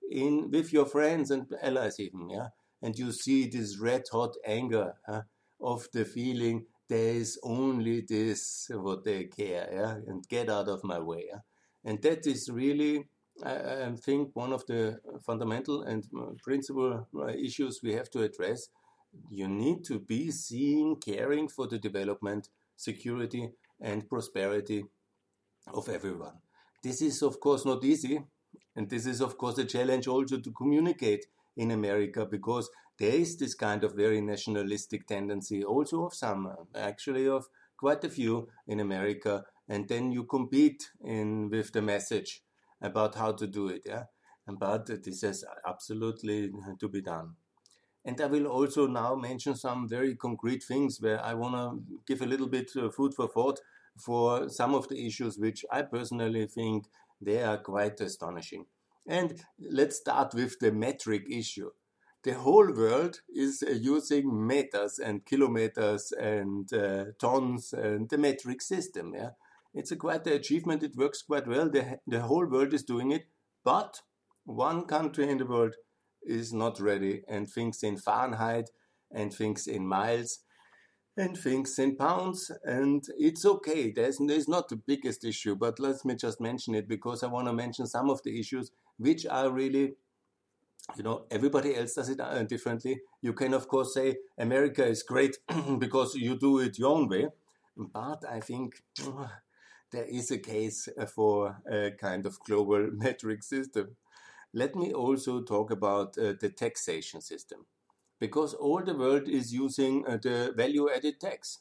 in 0.09 0.49
with 0.49 0.73
your 0.73 0.85
friends 0.85 1.31
and 1.31 1.47
allies 1.61 1.99
even. 1.99 2.29
Yeah? 2.29 2.49
And 2.81 2.97
you 2.97 3.11
see 3.11 3.47
this 3.47 3.77
red 3.77 4.03
hot 4.11 4.35
anger 4.45 4.95
of 5.61 5.87
the 5.93 6.05
feeling 6.05 6.65
there 6.89 7.13
is 7.13 7.39
only 7.43 8.01
this 8.01 8.69
what 8.73 9.03
they 9.03 9.25
care, 9.25 9.69
yeah, 9.71 9.95
and 10.07 10.27
get 10.27 10.49
out 10.49 10.67
of 10.67 10.83
my 10.83 10.99
way. 10.99 11.25
Yeah? 11.29 11.39
And 11.85 12.01
that 12.01 12.25
is 12.25 12.49
really, 12.49 13.05
I, 13.43 13.91
think, 14.03 14.31
one 14.33 14.51
of 14.51 14.65
the 14.65 14.99
fundamental 15.23 15.83
and 15.83 16.03
principal 16.43 17.07
uh, 17.15 17.27
issues 17.27 17.79
we 17.83 17.93
have 17.93 18.09
to 18.11 18.23
address. 18.23 18.69
You 19.29 19.47
need 19.47 19.83
to 19.85 19.99
be 19.99 20.31
seeing, 20.31 20.97
caring 20.97 21.47
for 21.47 21.67
the 21.67 21.77
development, 21.77 22.49
security, 22.75 23.51
and 23.81 24.09
prosperity 24.09 24.85
of 25.73 25.89
everyone. 25.89 26.33
This 26.83 27.01
is, 27.01 27.21
of 27.21 27.39
course, 27.39 27.65
not 27.65 27.83
easy, 27.83 28.23
and 28.75 28.89
this 28.89 29.05
is, 29.05 29.21
of 29.21 29.37
course, 29.37 29.57
a 29.57 29.65
challenge 29.65 30.07
also 30.07 30.39
to 30.39 30.51
communicate 30.51 31.25
in 31.57 31.71
America 31.71 32.25
because 32.25 32.69
there 32.97 33.13
is 33.13 33.37
this 33.37 33.53
kind 33.53 33.83
of 33.83 33.95
very 33.95 34.21
nationalistic 34.21 35.07
tendency, 35.07 35.63
also 35.63 36.05
of 36.05 36.13
some, 36.13 36.53
actually 36.75 37.27
of 37.27 37.45
quite 37.77 38.03
a 38.03 38.09
few 38.09 38.49
in 38.67 38.79
America, 38.79 39.43
and 39.67 39.87
then 39.87 40.11
you 40.11 40.23
compete 40.23 40.89
in 41.01 41.49
with 41.49 41.71
the 41.71 41.81
message 41.81 42.43
about 42.81 43.15
how 43.15 43.31
to 43.31 43.47
do 43.47 43.67
it. 43.67 43.83
Yeah, 43.85 44.03
but 44.47 44.87
this 44.87 45.23
is 45.23 45.45
absolutely 45.67 46.51
to 46.79 46.87
be 46.89 47.01
done. 47.01 47.35
And 48.09 48.19
I 48.21 48.25
will 48.25 48.47
also 48.47 48.87
now 48.87 49.13
mention 49.13 49.55
some 49.55 49.87
very 49.87 50.15
concrete 50.15 50.63
things 50.63 50.99
where 50.99 51.23
I 51.23 51.35
want 51.35 51.53
to 51.53 52.01
give 52.07 52.23
a 52.23 52.25
little 52.25 52.47
bit 52.47 52.75
of 52.75 52.95
food 52.95 53.13
for 53.13 53.27
thought 53.27 53.59
for 53.99 54.49
some 54.49 54.73
of 54.73 54.87
the 54.87 55.05
issues 55.05 55.37
which 55.37 55.63
I 55.71 55.83
personally 55.83 56.47
think 56.47 56.87
they 57.21 57.43
are 57.43 57.59
quite 57.59 58.01
astonishing. 58.01 58.65
And 59.05 59.39
let's 59.59 59.97
start 59.97 60.33
with 60.33 60.57
the 60.57 60.71
metric 60.71 61.25
issue. 61.29 61.69
The 62.23 62.33
whole 62.33 62.73
world 62.73 63.21
is 63.29 63.61
uh, 63.61 63.73
using 63.73 64.47
meters 64.47 64.97
and 64.97 65.23
kilometers 65.23 66.11
and 66.11 66.73
uh, 66.73 67.05
tons 67.19 67.73
and 67.73 68.09
the 68.09 68.17
metric 68.17 68.63
system. 68.63 69.13
Yeah, 69.13 69.33
it's 69.75 69.91
a 69.91 69.95
quite 69.95 70.25
an 70.25 70.33
achievement. 70.33 70.81
It 70.81 70.97
works 70.97 71.21
quite 71.21 71.47
well. 71.47 71.69
The, 71.69 71.99
the 72.07 72.21
whole 72.21 72.47
world 72.47 72.73
is 72.73 72.81
doing 72.81 73.11
it, 73.11 73.27
but 73.63 74.01
one 74.45 74.85
country 74.85 75.29
in 75.29 75.37
the 75.37 75.45
world 75.45 75.75
is 76.23 76.53
not 76.53 76.79
ready 76.79 77.23
and 77.27 77.49
thinks 77.49 77.83
in 77.83 77.97
Fahrenheit 77.97 78.69
and 79.11 79.33
thinks 79.33 79.67
in 79.67 79.87
miles 79.87 80.39
and 81.17 81.37
thinks 81.37 81.77
in 81.79 81.95
pounds 81.95 82.51
and 82.63 83.03
it's 83.17 83.45
okay. 83.45 83.91
There's, 83.91 84.19
there's 84.19 84.47
not 84.47 84.69
the 84.69 84.75
biggest 84.75 85.25
issue 85.25 85.55
but 85.55 85.79
let 85.79 86.03
me 86.05 86.15
just 86.15 86.39
mention 86.39 86.75
it 86.75 86.87
because 86.87 87.23
i 87.23 87.27
want 87.27 87.47
to 87.47 87.53
mention 87.53 87.87
some 87.87 88.09
of 88.09 88.21
the 88.23 88.39
issues 88.39 88.71
which 88.97 89.25
are 89.25 89.49
really 89.49 89.93
you 90.97 91.03
know 91.03 91.25
everybody 91.29 91.75
else 91.75 91.93
does 91.93 92.09
it 92.09 92.19
uh, 92.19 92.43
differently. 92.43 93.01
You 93.21 93.33
can 93.33 93.53
of 93.53 93.67
course 93.67 93.93
say 93.93 94.17
america 94.37 94.85
is 94.85 95.03
great 95.03 95.37
because 95.79 96.15
you 96.15 96.37
do 96.37 96.59
it 96.59 96.79
your 96.79 96.95
own 96.95 97.07
way 97.07 97.27
but 97.77 98.23
i 98.29 98.39
think 98.39 98.81
uh, 99.05 99.27
there 99.91 100.05
is 100.05 100.31
a 100.31 100.37
case 100.37 100.87
for 101.13 101.57
a 101.71 101.91
kind 101.91 102.25
of 102.25 102.39
global 102.39 102.89
metric 102.93 103.43
system 103.43 103.95
let 104.53 104.75
me 104.75 104.93
also 104.93 105.41
talk 105.41 105.71
about 105.71 106.17
uh, 106.17 106.33
the 106.39 106.49
taxation 106.49 107.21
system 107.21 107.65
because 108.19 108.53
all 108.53 108.83
the 108.83 108.95
world 108.95 109.27
is 109.27 109.53
using 109.53 110.05
uh, 110.07 110.17
the 110.21 110.53
value 110.55 110.89
added 110.89 111.19
tax 111.19 111.59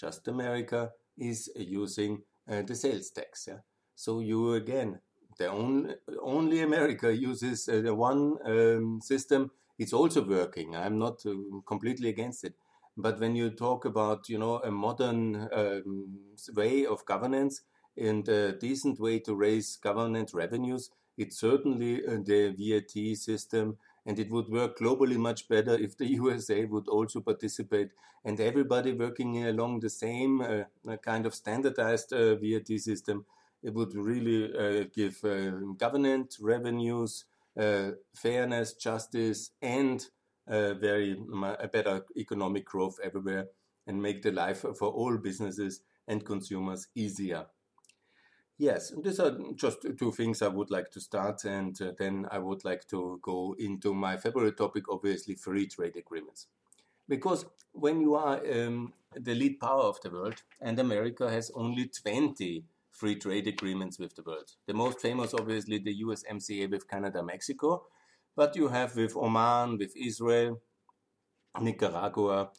just 0.00 0.28
america 0.28 0.90
is 1.18 1.50
using 1.56 2.22
uh, 2.50 2.62
the 2.62 2.74
sales 2.74 3.10
tax 3.10 3.46
yeah? 3.48 3.58
so 3.94 4.20
you 4.20 4.54
again 4.54 5.00
the 5.38 5.48
only, 5.48 5.94
only 6.22 6.60
America 6.60 7.14
uses 7.14 7.68
uh, 7.68 7.80
the 7.80 7.94
one 7.94 8.38
um, 8.44 9.00
system. 9.02 9.50
It's 9.78 9.92
also 9.92 10.24
working. 10.24 10.74
I'm 10.74 10.98
not 10.98 11.24
uh, 11.26 11.34
completely 11.66 12.08
against 12.08 12.44
it. 12.44 12.54
But 12.96 13.20
when 13.20 13.36
you 13.36 13.50
talk 13.50 13.84
about, 13.84 14.28
you 14.28 14.38
know, 14.38 14.60
a 14.60 14.70
modern 14.70 15.48
um, 15.52 16.18
way 16.54 16.86
of 16.86 17.04
governance 17.04 17.60
and 17.96 18.26
a 18.28 18.52
decent 18.52 18.98
way 18.98 19.18
to 19.20 19.34
raise 19.34 19.76
government 19.76 20.32
revenues, 20.32 20.90
it's 21.16 21.38
certainly 21.38 22.04
uh, 22.06 22.18
the 22.24 22.54
VAT 22.58 23.16
system 23.16 23.78
and 24.04 24.18
it 24.18 24.30
would 24.30 24.48
work 24.48 24.78
globally 24.78 25.16
much 25.16 25.48
better 25.48 25.74
if 25.74 25.96
the 25.96 26.06
USA 26.20 26.64
would 26.64 26.88
also 26.88 27.20
participate 27.20 27.90
and 28.24 28.40
everybody 28.40 28.92
working 28.92 29.44
along 29.46 29.80
the 29.80 29.88
same 29.90 30.40
uh, 30.40 30.96
kind 31.02 31.26
of 31.26 31.34
standardized 31.34 32.12
uh, 32.12 32.34
VAT 32.34 32.78
system. 32.78 33.24
It 33.62 33.72
would 33.72 33.94
really 33.94 34.52
uh, 34.52 34.84
give 34.92 35.24
uh, 35.24 35.50
government 35.76 36.36
revenues, 36.40 37.24
uh, 37.58 37.92
fairness, 38.14 38.74
justice, 38.74 39.50
and 39.62 40.04
very 40.48 41.16
a 41.58 41.66
better 41.68 42.04
economic 42.16 42.64
growth 42.64 42.98
everywhere, 43.02 43.46
and 43.86 44.00
make 44.00 44.22
the 44.22 44.30
life 44.30 44.60
for 44.60 44.88
all 44.88 45.16
businesses 45.16 45.80
and 46.06 46.24
consumers 46.24 46.86
easier. 46.94 47.46
Yes, 48.58 48.90
these 49.02 49.20
are 49.20 49.36
just 49.54 49.84
two 49.98 50.12
things 50.12 50.40
I 50.40 50.48
would 50.48 50.70
like 50.70 50.90
to 50.92 51.00
start, 51.00 51.44
and 51.44 51.78
uh, 51.80 51.92
then 51.98 52.26
I 52.30 52.38
would 52.38 52.64
like 52.64 52.86
to 52.88 53.18
go 53.20 53.54
into 53.58 53.92
my 53.92 54.16
favorite 54.16 54.56
topic, 54.56 54.84
obviously 54.88 55.34
free 55.34 55.66
trade 55.66 55.96
agreements. 55.96 56.46
Because 57.06 57.44
when 57.72 58.00
you 58.00 58.14
are 58.14 58.40
um, 58.50 58.94
the 59.14 59.34
lead 59.34 59.60
power 59.60 59.82
of 59.82 60.00
the 60.00 60.10
world, 60.10 60.42
and 60.60 60.78
America 60.78 61.30
has 61.30 61.50
only 61.54 61.88
20 61.88 62.64
free 62.90 63.16
trade 63.16 63.46
agreements 63.46 63.98
with 63.98 64.14
the 64.16 64.22
world, 64.22 64.50
the 64.66 64.72
most 64.72 65.00
famous, 65.00 65.34
obviously, 65.34 65.78
the 65.78 66.02
USMCA 66.02 66.70
with 66.70 66.88
Canada, 66.88 67.22
Mexico, 67.22 67.84
but 68.34 68.56
you 68.56 68.68
have 68.68 68.96
with 68.96 69.16
Oman, 69.16 69.76
with 69.76 69.94
Israel, 69.94 70.62
Nicaragua, 71.60 72.50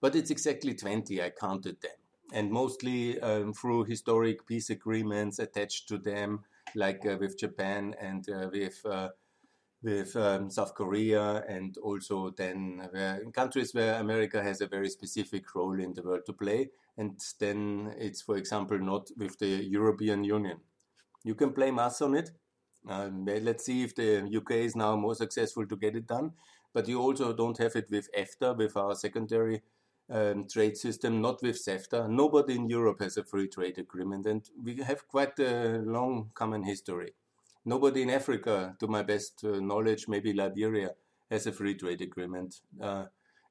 but 0.00 0.16
it's 0.16 0.30
exactly 0.30 0.74
20, 0.74 1.22
I 1.22 1.30
counted 1.30 1.80
them 1.80 2.03
and 2.32 2.50
mostly 2.50 3.20
um, 3.20 3.52
through 3.52 3.84
historic 3.84 4.46
peace 4.46 4.70
agreements 4.70 5.38
attached 5.38 5.88
to 5.88 5.98
them, 5.98 6.44
like 6.74 7.04
uh, 7.06 7.16
with 7.20 7.38
Japan 7.38 7.94
and 8.00 8.28
uh, 8.28 8.48
with 8.52 8.80
uh, 8.84 9.08
with 9.82 10.16
um, 10.16 10.50
South 10.50 10.74
Korea, 10.74 11.44
and 11.46 11.76
also 11.78 12.30
then 12.30 12.88
in 13.22 13.32
countries 13.32 13.74
where 13.74 14.00
America 14.00 14.42
has 14.42 14.62
a 14.62 14.66
very 14.66 14.88
specific 14.88 15.54
role 15.54 15.78
in 15.78 15.92
the 15.92 16.02
world 16.02 16.22
to 16.24 16.32
play. 16.32 16.70
And 16.96 17.20
then 17.38 17.94
it's, 17.98 18.22
for 18.22 18.36
example, 18.36 18.78
not 18.78 19.10
with 19.18 19.38
the 19.38 19.46
European 19.46 20.24
Union. 20.24 20.60
You 21.22 21.34
can 21.34 21.50
blame 21.50 21.78
us 21.78 22.00
on 22.00 22.14
it. 22.14 22.30
Um, 22.88 23.24
let's 23.26 23.64
see 23.64 23.82
if 23.82 23.94
the 23.94 24.22
UK 24.34 24.52
is 24.52 24.76
now 24.76 24.96
more 24.96 25.14
successful 25.14 25.66
to 25.66 25.76
get 25.76 25.96
it 25.96 26.06
done. 26.06 26.32
But 26.72 26.88
you 26.88 27.00
also 27.00 27.32
don't 27.32 27.58
have 27.58 27.76
it 27.76 27.90
with 27.90 28.08
EFTA, 28.12 28.56
with 28.56 28.76
our 28.76 28.94
secondary 28.94 29.62
um, 30.10 30.46
trade 30.46 30.76
system, 30.76 31.20
not 31.20 31.42
with 31.42 31.56
CEFTA. 31.56 32.08
Nobody 32.08 32.56
in 32.56 32.68
Europe 32.68 33.00
has 33.00 33.16
a 33.16 33.24
free 33.24 33.48
trade 33.48 33.78
agreement, 33.78 34.26
and 34.26 34.42
we 34.62 34.76
have 34.82 35.08
quite 35.08 35.38
a 35.38 35.78
long 35.84 36.30
common 36.34 36.64
history. 36.64 37.14
Nobody 37.64 38.02
in 38.02 38.10
Africa, 38.10 38.76
to 38.80 38.86
my 38.86 39.02
best 39.02 39.44
uh, 39.44 39.60
knowledge, 39.60 40.06
maybe 40.06 40.32
Liberia, 40.32 40.90
has 41.30 41.46
a 41.46 41.52
free 41.52 41.74
trade 41.74 42.02
agreement. 42.02 42.60
Uh, 42.80 43.06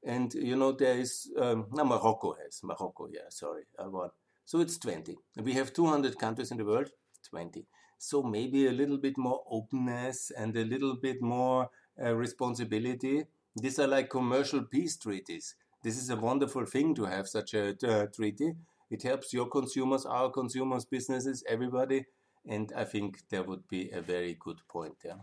and 0.06 0.34
you 0.36 0.56
know, 0.56 0.72
there 0.72 1.00
is, 1.00 1.32
um, 1.40 1.68
no, 1.72 1.84
Morocco 1.86 2.36
has, 2.44 2.62
Morocco, 2.64 3.08
yeah, 3.12 3.30
sorry, 3.30 3.64
I 3.80 3.88
won. 3.88 4.10
So 4.46 4.60
it's 4.60 4.78
20. 4.78 5.18
We 5.42 5.54
have 5.54 5.74
200 5.74 6.20
countries 6.20 6.52
in 6.52 6.58
the 6.58 6.66
world, 6.66 6.92
20. 7.30 7.66
So 7.98 8.22
maybe 8.22 8.68
a 8.68 8.72
little 8.72 8.98
bit 8.98 9.18
more 9.18 9.44
openness 9.50 10.32
and 10.38 10.56
a 10.58 10.66
little 10.66 10.96
bit 10.96 11.22
more 11.22 11.70
uh, 12.04 12.14
responsibility. 12.14 13.24
These 13.56 13.80
are 13.80 13.88
like 13.88 14.10
commercial 14.10 14.64
peace 14.64 14.98
treaties 14.98 15.56
this 15.84 15.98
is 15.98 16.10
a 16.10 16.16
wonderful 16.16 16.66
thing 16.66 16.96
to 16.96 17.06
have 17.06 17.28
such 17.28 17.54
a 17.54 17.76
uh, 17.86 18.08
treaty. 18.16 18.54
It 18.90 19.04
helps 19.04 19.34
your 19.34 19.48
consumers, 19.48 20.06
our 20.06 20.30
consumers, 20.30 20.86
businesses, 20.86 21.44
everybody. 21.48 22.06
And 22.48 22.72
I 22.76 22.86
think 22.86 23.20
there 23.30 23.44
would 23.44 23.68
be 23.68 23.90
a 23.92 24.02
very 24.02 24.38
good 24.40 24.60
point 24.70 24.96
there. 25.04 25.20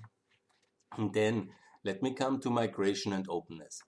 And 0.96 1.12
then 1.14 1.50
let 1.84 2.02
me 2.02 2.14
come 2.14 2.40
to 2.40 2.50
migration 2.50 3.12
and 3.12 3.26
openness. 3.28 3.82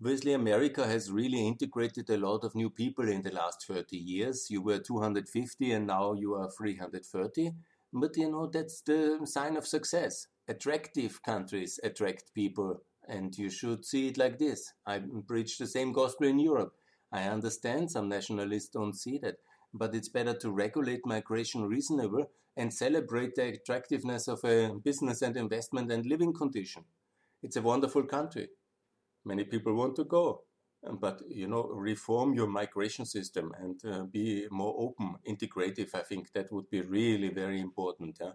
Obviously, 0.00 0.32
America 0.32 0.86
has 0.86 1.12
really 1.12 1.46
integrated 1.46 2.10
a 2.10 2.16
lot 2.16 2.42
of 2.42 2.54
new 2.54 2.70
people 2.70 3.08
in 3.08 3.22
the 3.22 3.32
last 3.32 3.66
30 3.68 3.96
years. 3.96 4.46
You 4.50 4.62
were 4.62 4.78
250 4.78 5.72
and 5.72 5.86
now 5.86 6.14
you 6.14 6.34
are 6.34 6.50
330. 6.50 7.52
But 7.92 8.16
you 8.16 8.30
know, 8.30 8.46
that's 8.46 8.80
the 8.80 9.20
sign 9.24 9.56
of 9.56 9.66
success. 9.66 10.26
Attractive 10.48 11.22
countries 11.22 11.78
attract 11.84 12.34
people 12.34 12.82
and 13.08 13.36
you 13.36 13.50
should 13.50 13.84
see 13.84 14.08
it 14.08 14.18
like 14.18 14.38
this. 14.38 14.72
I 14.86 15.02
preach 15.26 15.58
the 15.58 15.66
same 15.66 15.92
gospel 15.92 16.26
in 16.26 16.38
Europe. 16.38 16.74
I 17.12 17.24
understand 17.24 17.90
some 17.90 18.08
nationalists 18.08 18.68
don't 18.68 18.94
see 18.94 19.18
that, 19.18 19.36
but 19.74 19.94
it's 19.94 20.08
better 20.08 20.34
to 20.38 20.50
regulate 20.50 21.04
migration 21.04 21.64
reasonable 21.64 22.30
and 22.56 22.72
celebrate 22.72 23.34
the 23.34 23.48
attractiveness 23.48 24.28
of 24.28 24.44
a 24.44 24.72
business 24.84 25.22
and 25.22 25.36
investment 25.36 25.90
and 25.90 26.06
living 26.06 26.32
condition. 26.32 26.84
It's 27.42 27.56
a 27.56 27.62
wonderful 27.62 28.04
country. 28.04 28.48
Many 29.24 29.44
people 29.44 29.74
want 29.74 29.96
to 29.96 30.04
go, 30.04 30.42
but 31.00 31.20
you 31.28 31.48
know, 31.48 31.64
reform 31.64 32.34
your 32.34 32.46
migration 32.46 33.04
system 33.04 33.52
and 33.58 33.80
uh, 33.84 34.02
be 34.04 34.46
more 34.50 34.74
open, 34.78 35.16
integrative. 35.28 35.94
I 35.94 36.00
think 36.02 36.32
that 36.32 36.52
would 36.52 36.70
be 36.70 36.82
really 36.82 37.28
very 37.28 37.60
important. 37.60 38.18
Yeah? 38.20 38.32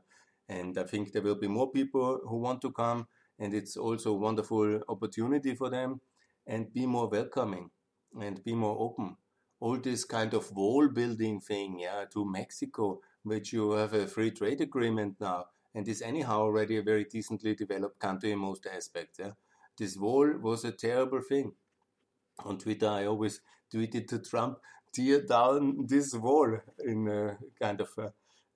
And 0.49 0.77
I 0.77 0.83
think 0.83 1.11
there 1.11 1.21
will 1.21 1.35
be 1.35 1.47
more 1.47 1.71
people 1.71 2.21
who 2.27 2.37
want 2.37 2.61
to 2.61 2.71
come 2.71 3.07
and 3.39 3.53
it's 3.53 3.77
also 3.77 4.11
a 4.11 4.17
wonderful 4.17 4.81
opportunity 4.89 5.55
for 5.55 5.69
them. 5.69 6.01
And 6.45 6.73
be 6.73 6.85
more 6.85 7.09
welcoming 7.09 7.71
and 8.19 8.41
be 8.43 8.55
more 8.55 8.77
open. 8.79 9.17
All 9.59 9.77
this 9.77 10.05
kind 10.05 10.33
of 10.33 10.51
wall 10.55 10.87
building 10.87 11.41
thing 11.41 11.79
yeah 11.79 12.05
to 12.13 12.23
mexico 12.29 13.01
which 13.23 13.51
you 13.51 13.71
have 13.71 13.93
a 13.93 14.07
free 14.07 14.31
trade 14.31 14.61
agreement 14.61 15.15
now 15.19 15.45
and 15.75 15.87
is 15.87 16.01
anyhow 16.01 16.41
already 16.41 16.77
a 16.77 16.81
very 16.83 17.03
decently 17.03 17.53
developed 17.55 17.99
country 17.99 18.31
in 18.31 18.39
most 18.39 18.65
aspects 18.65 19.19
yeah. 19.19 19.31
This 19.77 19.97
wall 19.97 20.31
was 20.41 20.63
a 20.63 20.71
terrible 20.71 21.21
thing. 21.21 21.51
On 22.45 22.57
twitter 22.57 22.87
i 22.87 23.05
always 23.05 23.41
tweeted 23.73 24.07
to 24.07 24.19
trump 24.19 24.59
tear 24.93 25.21
down 25.21 25.85
this 25.87 26.13
wall 26.13 26.57
in 26.85 27.35
kind 27.59 27.81
of 27.81 27.89
a, 27.97 28.13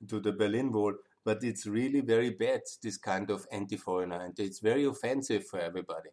to 0.07 0.19
the 0.19 0.31
berlin 0.31 0.71
wall 0.71 0.93
but 1.23 1.43
it's 1.43 1.65
really 1.65 2.01
very 2.01 2.31
bad, 2.31 2.61
this 2.81 2.97
kind 2.97 3.29
of 3.29 3.45
anti 3.51 3.77
foreigner, 3.77 4.21
and 4.21 4.39
it's 4.39 4.59
very 4.59 4.85
offensive 4.85 5.45
for 5.47 5.59
everybody. 5.59 6.09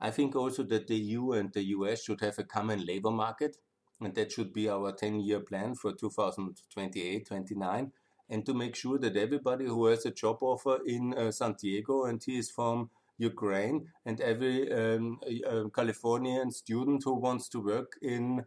I 0.00 0.10
think 0.10 0.36
also 0.36 0.62
that 0.64 0.86
the 0.86 0.96
EU 0.96 1.32
and 1.32 1.52
the 1.52 1.64
US 1.76 2.04
should 2.04 2.20
have 2.20 2.38
a 2.38 2.44
common 2.44 2.84
labor 2.86 3.10
market, 3.10 3.56
and 4.00 4.14
that 4.14 4.32
should 4.32 4.52
be 4.52 4.68
our 4.68 4.92
10 4.92 5.20
year 5.20 5.40
plan 5.40 5.74
for 5.74 5.92
2028 5.92 7.26
29, 7.26 7.92
and 8.30 8.46
to 8.46 8.54
make 8.54 8.76
sure 8.76 8.98
that 8.98 9.16
everybody 9.16 9.66
who 9.66 9.86
has 9.86 10.06
a 10.06 10.10
job 10.10 10.38
offer 10.40 10.78
in 10.86 11.14
uh, 11.14 11.30
San 11.30 11.54
Diego 11.60 12.04
and 12.04 12.22
he 12.24 12.38
is 12.38 12.50
from 12.50 12.90
Ukraine, 13.18 13.88
and 14.06 14.20
every 14.20 14.72
um, 14.72 15.18
uh, 15.48 15.64
Californian 15.74 16.52
student 16.52 17.02
who 17.04 17.14
wants 17.14 17.48
to 17.48 17.60
work 17.60 17.92
in 18.00 18.44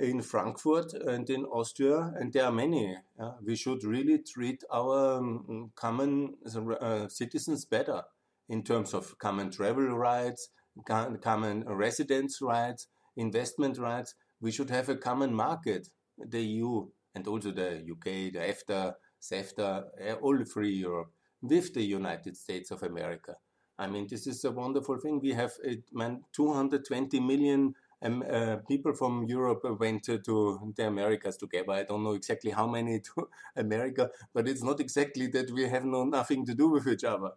in 0.00 0.22
Frankfurt 0.22 0.94
and 0.94 1.28
in 1.28 1.44
Austria, 1.44 2.12
and 2.18 2.32
there 2.32 2.44
are 2.44 2.52
many. 2.52 2.96
Uh, 3.18 3.32
we 3.44 3.54
should 3.54 3.84
really 3.84 4.18
treat 4.18 4.64
our 4.72 5.18
um, 5.18 5.70
common 5.74 6.34
uh, 6.80 7.06
citizens 7.08 7.66
better 7.66 8.02
in 8.48 8.62
terms 8.64 8.94
of 8.94 9.18
common 9.18 9.50
travel 9.50 9.88
rights, 9.88 10.48
common 10.86 11.64
residence 11.66 12.40
rights, 12.40 12.88
investment 13.16 13.78
rights. 13.78 14.14
We 14.40 14.50
should 14.50 14.70
have 14.70 14.88
a 14.88 14.96
common 14.96 15.34
market, 15.34 15.88
the 16.18 16.40
EU 16.40 16.88
and 17.14 17.26
also 17.26 17.50
the 17.50 17.82
UK, 17.90 18.32
the 18.32 18.40
EFTA, 18.40 18.94
CEFTA, 19.20 19.84
uh, 20.08 20.14
all 20.14 20.42
free 20.44 20.72
Europe, 20.72 21.12
with 21.42 21.74
the 21.74 21.82
United 21.82 22.36
States 22.36 22.70
of 22.70 22.82
America. 22.82 23.34
I 23.78 23.86
mean, 23.86 24.06
this 24.08 24.26
is 24.26 24.44
a 24.44 24.50
wonderful 24.50 24.98
thing. 24.98 25.20
We 25.20 25.32
have 25.32 25.52
uh, 25.66 25.74
man, 25.92 26.22
220 26.32 27.20
million 27.20 27.74
um, 28.02 28.24
uh, 28.30 28.56
people 28.68 28.94
from 28.94 29.24
Europe 29.24 29.62
went 29.78 30.04
to, 30.04 30.18
to, 30.20 30.72
the 30.76 30.86
Americas 30.86 31.36
together. 31.36 31.72
I 31.72 31.82
don't 31.82 32.02
know 32.02 32.14
exactly 32.14 32.50
how 32.50 32.66
many 32.66 33.00
to 33.14 33.28
America, 33.56 34.10
but 34.32 34.48
it's 34.48 34.62
not 34.62 34.80
exactly 34.80 35.26
that 35.28 35.50
we 35.50 35.68
have 35.68 35.84
no 35.84 36.04
nothing 36.04 36.46
to 36.46 36.54
do 36.54 36.68
with 36.68 36.86
each 36.86 37.04
other. 37.04 37.32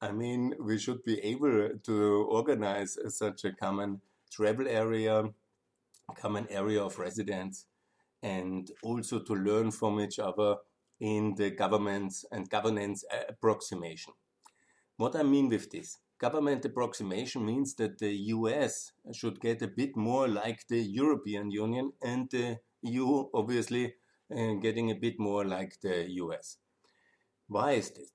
I 0.00 0.12
mean, 0.12 0.54
we 0.60 0.78
should 0.78 1.02
be 1.04 1.18
able 1.20 1.70
to 1.82 2.26
organize 2.30 2.98
such 3.08 3.44
a 3.44 3.52
common 3.52 4.02
travel 4.30 4.68
area, 4.68 5.24
common 6.14 6.46
area 6.50 6.82
of 6.82 6.98
residence, 6.98 7.66
and 8.22 8.70
also 8.82 9.20
to 9.20 9.32
learn 9.34 9.70
from 9.70 9.98
each 10.00 10.18
other 10.18 10.56
in 11.00 11.34
the 11.36 11.50
governments 11.50 12.26
and 12.30 12.50
governance 12.50 13.04
approximation. 13.28 14.12
What 14.98 15.16
I 15.16 15.22
mean 15.22 15.48
with 15.48 15.70
this, 15.70 15.98
government 16.18 16.64
approximation 16.64 17.44
means 17.44 17.74
that 17.76 17.98
the 17.98 18.14
US 18.34 18.92
should 19.12 19.40
get 19.40 19.62
a 19.62 19.68
bit 19.68 19.96
more 19.96 20.28
like 20.28 20.66
the 20.68 20.80
European 20.80 21.50
Union 21.50 21.92
and 22.02 22.30
the 22.30 22.58
EU 22.82 23.28
obviously 23.34 23.94
uh, 24.30 24.54
getting 24.54 24.90
a 24.90 24.94
bit 24.94 25.18
more 25.18 25.44
like 25.44 25.80
the 25.80 26.10
US. 26.10 26.58
Why 27.48 27.72
is 27.72 27.90
this? 27.90 28.10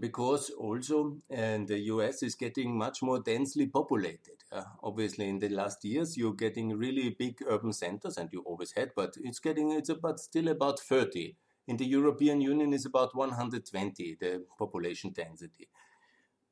because 0.00 0.50
also 0.50 1.18
and 1.30 1.68
the 1.68 1.78
US 1.92 2.22
is 2.22 2.34
getting 2.34 2.76
much 2.76 3.02
more 3.02 3.20
densely 3.20 3.66
populated. 3.66 4.44
Uh, 4.50 4.64
obviously, 4.82 5.28
in 5.28 5.38
the 5.38 5.48
last 5.48 5.84
years, 5.84 6.16
you're 6.16 6.34
getting 6.34 6.76
really 6.76 7.10
big 7.10 7.38
urban 7.46 7.72
centers, 7.72 8.16
and 8.16 8.30
you 8.32 8.42
always 8.42 8.72
had, 8.72 8.92
but 8.94 9.14
it's 9.22 9.38
getting 9.38 9.70
it's 9.72 9.88
about 9.88 10.20
still 10.20 10.48
about 10.48 10.80
30. 10.80 11.36
In 11.66 11.76
the 11.76 11.84
European 11.84 12.40
Union, 12.40 12.72
is 12.72 12.86
about 12.86 13.14
120 13.14 14.16
the 14.20 14.44
population 14.58 15.12
density, 15.12 15.68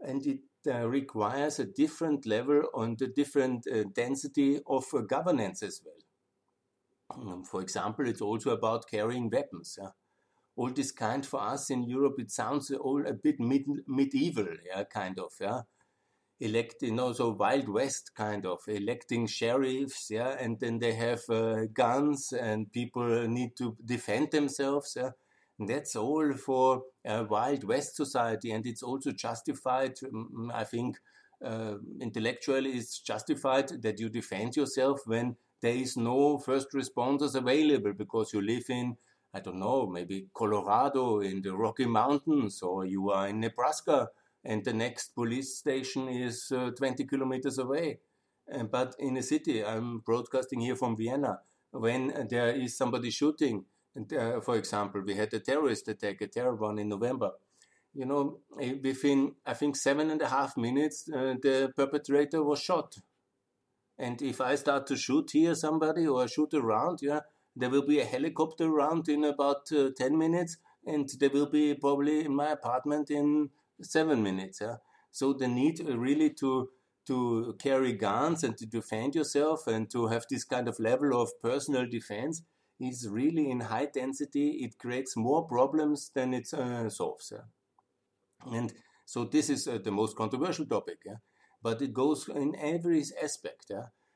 and 0.01 0.27
it 0.27 0.39
uh, 0.39 0.56
requires 0.67 1.59
a 1.59 1.65
different 1.65 2.27
level 2.27 2.63
on 2.75 2.97
the 2.99 3.09
different 3.09 3.67
uh, 3.67 3.85
density 3.95 4.61
of 4.67 4.85
uh, 4.95 5.01
governance 5.01 5.63
as 5.63 5.81
well. 5.85 5.95
Um, 7.11 7.45
for 7.45 7.61
example, 7.61 8.09
it's 8.09 8.21
also 8.21 8.51
about 8.51 8.89
carrying 8.91 9.31
weapons. 9.31 9.79
Yeah? 9.81 9.91
all 10.57 10.71
this 10.71 10.91
kind 10.91 11.25
for 11.25 11.41
us 11.41 11.71
in 11.71 11.85
Europe, 11.85 12.17
it 12.19 12.31
sounds 12.31 12.71
all 12.71 13.07
a 13.07 13.13
bit 13.13 13.39
mid, 13.39 13.65
medieval, 13.87 14.49
yeah, 14.65 14.85
kind 14.85 15.19
of, 15.19 15.33
yeah. 15.41 15.61
Elect, 16.41 16.83
you 16.83 16.93
know, 16.93 17.13
so 17.13 17.31
Wild 17.31 17.69
West 17.69 18.11
kind 18.15 18.45
of 18.45 18.59
electing 18.67 19.27
sheriffs, 19.27 20.09
yeah, 20.11 20.37
and 20.39 20.59
then 20.61 20.79
they 20.79 20.93
have 20.93 21.21
uh, 21.31 21.65
guns 21.73 22.33
and 22.33 22.71
people 22.73 23.27
need 23.29 23.57
to 23.57 23.77
defend 23.85 24.31
themselves, 24.33 24.95
yeah. 24.97 25.11
That's 25.59 25.97
all 25.97 26.33
for 26.35 26.83
a 27.05 27.25
Wild 27.25 27.65
West 27.65 27.97
society, 27.97 28.51
and 28.51 28.67
it's 28.67 28.83
also 28.83 29.13
justified, 29.13 29.97
mm, 29.97 30.53
I 30.53 30.65
think, 30.65 30.99
uh, 31.45 31.77
intellectually, 32.01 32.73
it's 32.73 33.01
justified 33.01 33.83
that 33.83 33.99
you 34.01 34.09
defend 34.09 34.57
yourself 34.57 35.07
when 35.07 35.37
there 35.63 35.75
is 35.75 35.97
no 35.97 36.39
first 36.39 36.73
responders 36.73 37.35
available 37.35 37.93
because 37.93 38.33
you 38.33 38.41
live 38.41 38.65
in 38.69 38.97
I 39.35 39.41
don't 39.41 39.59
know, 39.59 39.87
maybe 39.87 40.29
Colorado 40.33 41.21
in 41.21 41.43
the 41.43 41.55
Rocky 41.55 41.85
Mountains, 41.85 42.63
or 42.63 42.87
you 42.87 43.11
are 43.11 43.29
in 43.29 43.41
Nebraska 43.41 44.09
and 44.43 44.65
the 44.65 44.73
next 44.73 45.15
police 45.15 45.59
station 45.59 46.09
is 46.09 46.51
uh, 46.53 46.71
20 46.71 47.05
kilometers 47.05 47.59
away. 47.59 47.99
But 48.71 48.95
in 48.99 49.17
a 49.17 49.23
city, 49.23 49.65
I'm 49.65 49.99
broadcasting 49.99 50.61
here 50.61 50.77
from 50.77 50.97
Vienna, 50.97 51.41
when 51.71 52.29
there 52.31 52.51
is 52.51 52.77
somebody 52.79 53.11
shooting, 53.11 53.65
and, 53.97 54.13
uh, 54.13 54.41
for 54.41 54.57
example, 54.57 55.01
we 55.01 55.15
had 55.15 55.33
a 55.33 55.41
terrorist 55.41 55.89
attack, 55.89 56.21
a 56.21 56.27
terror 56.27 56.55
one 56.55 56.79
in 56.79 56.89
November. 56.89 57.33
You 57.95 58.05
know, 58.05 58.41
eh, 58.61 58.75
within, 58.83 59.37
I 59.47 59.55
think, 59.55 59.75
seven 59.75 60.11
and 60.11 60.21
a 60.21 60.29
half 60.29 60.57
minutes, 60.57 61.09
uh, 61.09 61.35
the 61.43 61.73
perpetrator 61.75 62.43
was 62.43 62.61
shot. 62.61 62.99
And 63.99 64.21
if 64.21 64.43
I 64.43 64.55
start 64.57 64.87
to 64.89 64.97
shoot 64.97 65.31
here 65.33 65.55
somebody 65.55 66.07
or 66.07 66.29
shoot 66.29 66.53
around, 66.53 66.99
yeah, 67.01 67.21
there 67.57 67.71
will 67.71 67.87
be 67.87 67.99
a 68.01 68.05
helicopter 68.05 68.67
around 68.67 69.09
in 69.09 69.25
about 69.25 69.73
uh, 69.73 69.89
10 69.97 70.19
minutes, 70.19 70.59
and 70.85 71.09
there 71.19 71.31
will 71.31 71.51
be 71.51 71.75
probably 71.75 72.27
in 72.27 72.35
my 72.35 72.51
apartment 72.51 73.11
in 73.11 73.49
seven 73.81 74.23
minutes. 74.23 74.61
Yeah? 74.61 74.77
So 75.11 75.33
the 75.33 75.49
need 75.49 75.81
really 75.81 76.31
to 76.35 76.69
to 77.07 77.55
carry 77.61 77.93
guns 77.93 78.43
and 78.43 78.59
to 78.59 78.67
defend 78.67 79.15
yourself 79.15 79.69
and 79.69 79.89
to 79.89 80.09
have 80.09 80.27
this 80.29 80.43
kind 80.43 80.67
of 80.67 80.81
level 80.81 81.23
of 81.23 81.31
personal 81.41 81.87
defense 81.87 82.43
is 82.79 83.09
really 83.09 83.51
in 83.51 83.61
high 83.61 83.87
density. 83.87 84.65
It 84.65 84.79
creates 84.79 85.17
more 85.17 85.47
problems 85.47 86.11
than 86.15 86.35
it 86.35 86.53
uh, 86.53 86.89
solves. 86.91 87.33
And 88.53 88.73
so 89.05 89.25
this 89.25 89.51
is 89.51 89.67
uh, 89.67 89.79
the 89.83 89.91
most 89.91 90.17
controversial 90.17 90.67
topic. 90.67 90.99
But 91.63 91.83
it 91.83 91.93
goes 91.93 92.29
in 92.29 92.55
every 92.57 93.03
aspect. 93.23 93.73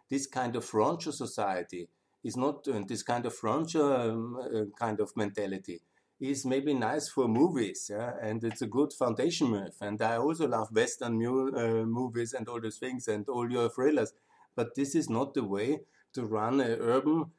This 0.08 0.26
kind 0.26 0.56
of 0.56 0.64
frontier 0.64 1.12
society 1.12 1.88
is 2.22 2.36
not 2.36 2.66
uh, 2.68 2.82
this 2.86 3.02
kind 3.02 3.24
of 3.26 3.34
frontier 3.34 3.82
um, 3.82 4.36
uh, 4.36 4.64
kind 4.78 5.00
of 5.00 5.16
mentality 5.16 5.80
is 6.20 6.44
maybe 6.44 6.74
nice 6.74 7.08
for 7.08 7.26
movies, 7.26 7.90
yeah? 7.90 8.12
and 8.20 8.44
it's 8.44 8.60
a 8.60 8.66
good 8.66 8.92
foundation 8.92 9.48
move. 9.48 9.74
And 9.80 10.00
I 10.02 10.18
also 10.18 10.46
love 10.46 10.68
Western 10.70 11.14
mu- 11.16 11.56
uh, 11.56 11.86
movies 11.86 12.34
and 12.34 12.46
all 12.46 12.60
those 12.60 12.76
things 12.76 13.08
and 13.08 13.26
all 13.28 13.50
your 13.50 13.70
thrillers. 13.70 14.12
But 14.54 14.74
this 14.74 14.94
is 14.94 15.08
not 15.08 15.32
the 15.32 15.44
way 15.44 15.80
to 16.12 16.26
run 16.26 16.60
an 16.60 16.78
urban, 16.78 17.30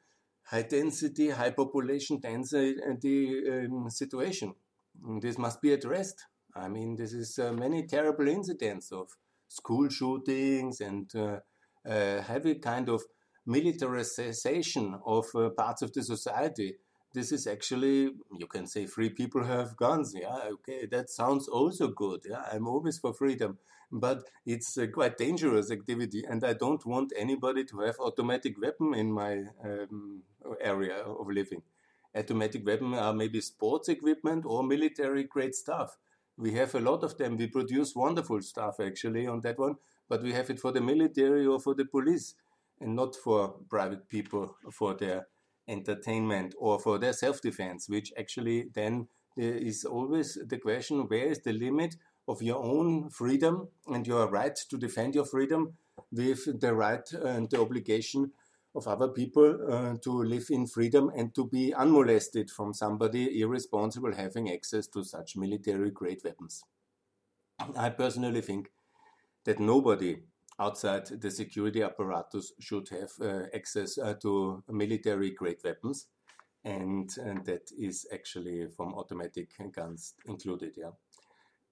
high 0.44 0.62
density, 0.62 1.30
high 1.30 1.50
population 1.50 2.18
density 2.20 3.42
um, 3.50 3.88
situation. 3.90 4.54
This 5.20 5.38
must 5.38 5.60
be 5.62 5.72
addressed. 5.72 6.26
I 6.54 6.68
mean, 6.68 6.96
this 6.96 7.12
is 7.12 7.38
uh, 7.38 7.52
many 7.52 7.86
terrible 7.86 8.28
incidents 8.28 8.92
of 8.92 9.08
school 9.48 9.88
shootings 9.88 10.80
and 10.80 11.10
uh, 11.14 11.38
uh, 11.88 12.22
heavy 12.22 12.56
kind 12.56 12.88
of 12.88 13.02
militarization 13.46 14.98
of 15.04 15.26
uh, 15.34 15.50
parts 15.50 15.82
of 15.82 15.92
the 15.92 16.02
society. 16.02 16.76
This 17.14 17.32
is 17.32 17.46
actually, 17.46 18.10
you 18.38 18.46
can 18.48 18.66
say, 18.66 18.86
free 18.86 19.10
people 19.10 19.44
have 19.44 19.76
guns. 19.76 20.14
Yeah, 20.18 20.48
okay, 20.52 20.86
that 20.86 21.10
sounds 21.10 21.48
also 21.48 21.88
good. 21.88 22.20
Yeah, 22.28 22.44
I'm 22.50 22.66
always 22.66 22.98
for 22.98 23.12
freedom, 23.12 23.58
but 23.90 24.22
it's 24.46 24.76
a 24.78 24.88
quite 24.88 25.18
dangerous 25.18 25.70
activity, 25.70 26.22
and 26.26 26.42
I 26.42 26.54
don't 26.54 26.84
want 26.86 27.12
anybody 27.18 27.64
to 27.64 27.80
have 27.80 27.96
automatic 28.00 28.58
weapon 28.60 28.94
in 28.94 29.12
my 29.12 29.44
um, 29.62 30.22
area 30.60 30.96
of 30.96 31.28
living. 31.28 31.62
Automatic 32.14 32.66
weapon 32.66 32.94
are 32.94 33.14
maybe 33.14 33.40
sports 33.40 33.88
equipment 33.88 34.44
or 34.46 34.62
military 34.62 35.24
grade 35.24 35.54
stuff. 35.54 35.96
We 36.36 36.52
have 36.52 36.74
a 36.74 36.80
lot 36.80 37.02
of 37.02 37.16
them. 37.16 37.36
We 37.36 37.46
produce 37.46 37.94
wonderful 37.94 38.42
stuff 38.42 38.80
actually 38.80 39.26
on 39.26 39.40
that 39.40 39.58
one, 39.58 39.76
but 40.08 40.22
we 40.22 40.32
have 40.32 40.50
it 40.50 40.60
for 40.60 40.72
the 40.72 40.80
military 40.80 41.46
or 41.46 41.60
for 41.60 41.74
the 41.74 41.84
police 41.84 42.34
and 42.80 42.96
not 42.96 43.16
for 43.16 43.56
private 43.70 44.08
people 44.08 44.56
for 44.70 44.94
their 44.94 45.26
entertainment 45.68 46.54
or 46.58 46.78
for 46.80 46.98
their 46.98 47.12
self-defense, 47.12 47.88
which 47.88 48.12
actually 48.18 48.68
then 48.74 49.08
eh, 49.38 49.44
is 49.44 49.84
always 49.84 50.38
the 50.46 50.58
question, 50.58 51.06
where 51.08 51.26
is 51.26 51.40
the 51.40 51.52
limit 51.52 51.96
of 52.28 52.42
your 52.42 52.62
own 52.62 53.08
freedom 53.10 53.68
and 53.86 54.06
your 54.06 54.28
right 54.28 54.56
to 54.70 54.76
defend 54.76 55.14
your 55.14 55.24
freedom 55.24 55.74
with 56.10 56.60
the 56.60 56.74
right 56.74 57.08
eh, 57.14 57.28
and 57.28 57.50
the 57.50 57.60
obligation 57.60 58.32
of 58.74 58.88
other 58.88 59.08
people 59.08 59.58
uh, 59.70 59.96
to 60.02 60.22
live 60.22 60.46
in 60.50 60.66
freedom 60.66 61.10
and 61.14 61.34
to 61.34 61.46
be 61.46 61.74
unmolested 61.74 62.50
from 62.50 62.72
somebody 62.72 63.40
irresponsible 63.40 64.14
having 64.14 64.50
access 64.50 64.86
to 64.86 65.04
such 65.04 65.36
military 65.36 65.90
grade 65.90 66.20
weapons. 66.24 66.64
I 67.76 67.90
personally 67.90 68.40
think 68.40 68.70
that 69.44 69.60
nobody 69.60 70.22
outside 70.58 71.06
the 71.06 71.30
security 71.30 71.82
apparatus 71.82 72.52
should 72.60 72.88
have 72.88 73.10
uh, 73.20 73.46
access 73.54 73.98
uh, 73.98 74.14
to 74.22 74.62
military 74.68 75.30
grade 75.30 75.58
weapons. 75.64 76.06
And, 76.64 77.10
and 77.18 77.44
that 77.46 77.70
is 77.76 78.06
actually 78.12 78.68
from 78.76 78.94
automatic 78.94 79.50
guns 79.72 80.14
included. 80.26 80.74
Yeah. 80.76 80.92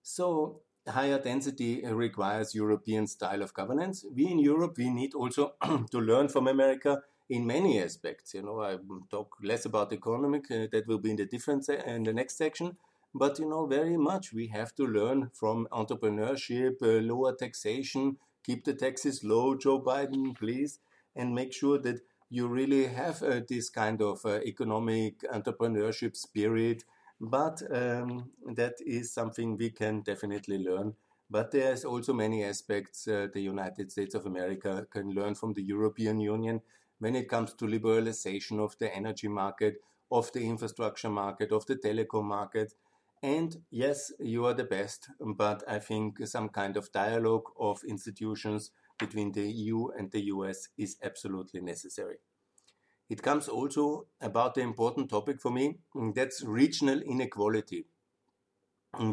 So 0.02 0.62
higher 0.88 1.18
density 1.18 1.84
requires 1.86 2.54
European 2.54 3.06
style 3.06 3.42
of 3.42 3.54
governance. 3.54 4.04
We 4.14 4.26
in 4.28 4.38
Europe, 4.38 4.74
we 4.78 4.90
need 4.90 5.14
also 5.14 5.54
to 5.90 5.98
learn 6.00 6.28
from 6.28 6.48
America 6.48 7.02
in 7.28 7.46
many 7.46 7.80
aspects. 7.82 8.34
You 8.34 8.42
know, 8.42 8.60
I 8.60 8.74
will 8.74 9.02
talk 9.10 9.36
less 9.42 9.64
about 9.64 9.92
economic, 9.92 10.50
uh, 10.50 10.66
that 10.72 10.86
will 10.86 10.98
be 10.98 11.10
in 11.10 11.16
the 11.16 11.26
different 11.26 11.68
in 11.68 12.02
the 12.04 12.12
next 12.12 12.36
section. 12.36 12.76
But 13.14 13.38
you 13.38 13.48
know, 13.48 13.66
very 13.66 13.96
much 13.96 14.32
we 14.32 14.48
have 14.48 14.74
to 14.76 14.86
learn 14.86 15.30
from 15.32 15.66
entrepreneurship, 15.72 16.82
uh, 16.82 17.00
lower 17.02 17.34
taxation, 17.34 18.18
keep 18.44 18.64
the 18.64 18.74
taxes 18.74 19.24
low, 19.24 19.56
Joe 19.56 19.80
Biden, 19.80 20.36
please, 20.36 20.78
and 21.16 21.34
make 21.34 21.52
sure 21.52 21.78
that 21.78 22.00
you 22.28 22.46
really 22.46 22.86
have 22.86 23.22
uh, 23.22 23.40
this 23.48 23.68
kind 23.68 24.00
of 24.00 24.24
uh, 24.24 24.40
economic 24.46 25.20
entrepreneurship 25.32 26.16
spirit. 26.16 26.84
But 27.20 27.62
um, 27.70 28.30
that 28.54 28.74
is 28.84 29.12
something 29.12 29.56
we 29.56 29.70
can 29.70 30.00
definitely 30.00 30.58
learn. 30.58 30.94
But 31.30 31.52
there's 31.52 31.84
also 31.84 32.12
many 32.12 32.44
aspects 32.44 33.06
uh, 33.06 33.28
the 33.32 33.40
United 33.40 33.92
States 33.92 34.14
of 34.14 34.26
America 34.26 34.86
can 34.90 35.10
learn 35.10 35.34
from 35.34 35.52
the 35.52 35.62
European 35.62 36.18
Union 36.20 36.60
when 36.98 37.14
it 37.14 37.28
comes 37.28 37.54
to 37.54 37.66
liberalization 37.66 38.58
of 38.58 38.76
the 38.78 38.94
energy 38.94 39.28
market, 39.28 39.80
of 40.10 40.32
the 40.32 40.40
infrastructure 40.40 41.10
market, 41.10 41.52
of 41.52 41.66
the 41.66 41.76
telecom 41.76 42.24
market, 42.24 42.74
and 43.22 43.62
yes, 43.70 44.12
you 44.18 44.46
are 44.46 44.54
the 44.54 44.64
best, 44.64 45.10
but 45.20 45.62
I 45.68 45.78
think 45.78 46.26
some 46.26 46.48
kind 46.48 46.76
of 46.76 46.90
dialogue 46.90 47.50
of 47.58 47.84
institutions 47.84 48.70
between 48.98 49.32
the 49.32 49.50
EU 49.50 49.88
and 49.88 50.10
the 50.10 50.22
US 50.26 50.68
is 50.78 50.96
absolutely 51.02 51.60
necessary. 51.60 52.16
It 53.10 53.20
comes 53.22 53.46
also 53.46 54.06
about 54.22 54.54
the 54.54 54.62
important 54.62 55.10
topic 55.10 55.38
for 55.42 55.50
me 55.50 55.80
that's 56.14 56.42
regional 56.42 57.02
inequality. 57.02 57.84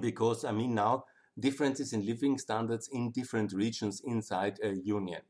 Because 0.02 0.44
I 0.46 0.52
mean, 0.52 0.76
now 0.76 1.06
differences 1.40 1.94
in 1.94 2.06
living 2.06 2.38
standards 2.38 2.88
in 2.92 3.12
different 3.12 3.54
regions 3.54 4.02
inside 4.04 4.60
a 4.64 4.74
union. 4.76 5.22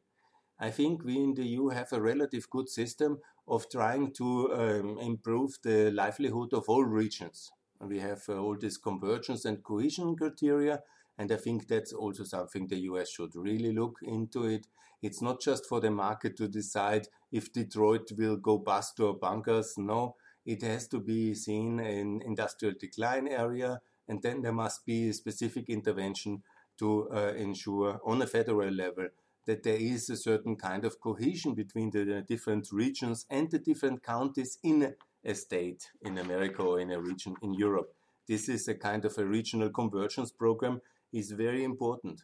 I 0.60 0.72
think 0.72 1.04
we 1.04 1.18
in 1.18 1.34
the 1.36 1.46
EU 1.46 1.70
have 1.70 1.94
a 1.94 2.02
relative 2.02 2.50
good 2.50 2.70
system 2.70 3.20
of 3.48 3.70
trying 3.70 4.14
to 4.14 4.54
um, 4.54 5.00
improve 5.00 5.58
the 5.64 5.92
livelihood 5.92 6.54
of 6.54 6.66
all 6.70 6.86
regions. 6.86 7.52
We 7.82 8.00
have 8.00 8.24
uh, 8.30 8.38
all 8.40 8.58
this 8.58 8.78
convergence 8.78 9.46
and 9.46 9.64
cohesion 9.64 10.16
criteria, 10.18 10.84
and 11.18 11.32
I 11.32 11.38
think 11.38 11.68
that's 11.68 11.94
also 11.94 12.24
something 12.26 12.68
the 12.68 12.80
US 12.92 13.12
should 13.12 13.36
really 13.36 13.74
look 13.74 14.00
into 14.04 14.46
it. 14.46 14.68
It's 15.02 15.22
not 15.22 15.42
just 15.42 15.66
for 15.66 15.80
the 15.80 15.92
market 15.92 16.38
to 16.38 16.48
decide 16.48 17.08
if 17.32 17.54
Detroit 17.54 18.12
will 18.18 18.38
go 18.38 18.58
bust 18.58 19.00
or 19.00 19.18
bunkers. 19.18 19.76
No, 19.78 20.16
it 20.46 20.62
has 20.64 20.88
to 20.90 21.00
be 21.00 21.34
seen 21.34 21.80
in 21.80 22.22
industrial 22.26 22.76
decline 22.80 23.28
area 23.28 23.82
and 24.08 24.22
then 24.22 24.42
there 24.42 24.54
must 24.54 24.86
be 24.86 25.10
a 25.10 25.14
specific 25.14 25.70
intervention 25.70 26.44
to 26.80 27.10
uh, 27.12 27.34
ensure 27.36 28.00
on 28.06 28.22
a 28.22 28.28
federal 28.28 28.72
level 28.72 29.08
that 29.46 29.64
there 29.64 29.78
is 29.78 30.10
a 30.10 30.18
certain 30.18 30.56
kind 30.56 30.86
of 30.86 31.00
cohesion 31.00 31.54
between 31.54 31.90
the 31.92 32.24
different 32.28 32.68
regions 32.72 33.26
and 33.30 33.50
the 33.50 33.60
different 33.60 34.04
counties 34.04 34.58
in 34.64 34.94
a 35.26 35.34
state 35.34 35.92
in 36.02 36.18
America 36.18 36.62
or 36.62 36.80
in 36.80 36.92
a 36.92 37.02
region 37.02 37.36
in 37.42 37.54
Europe. 37.54 37.94
This 38.28 38.50
is 38.50 38.68
a 38.68 38.76
kind 38.76 39.06
of 39.06 39.18
a 39.18 39.26
regional 39.26 39.70
convergence 39.70 40.32
program 40.32 40.82
is 41.14 41.32
very 41.32 41.64
important. 41.64 42.24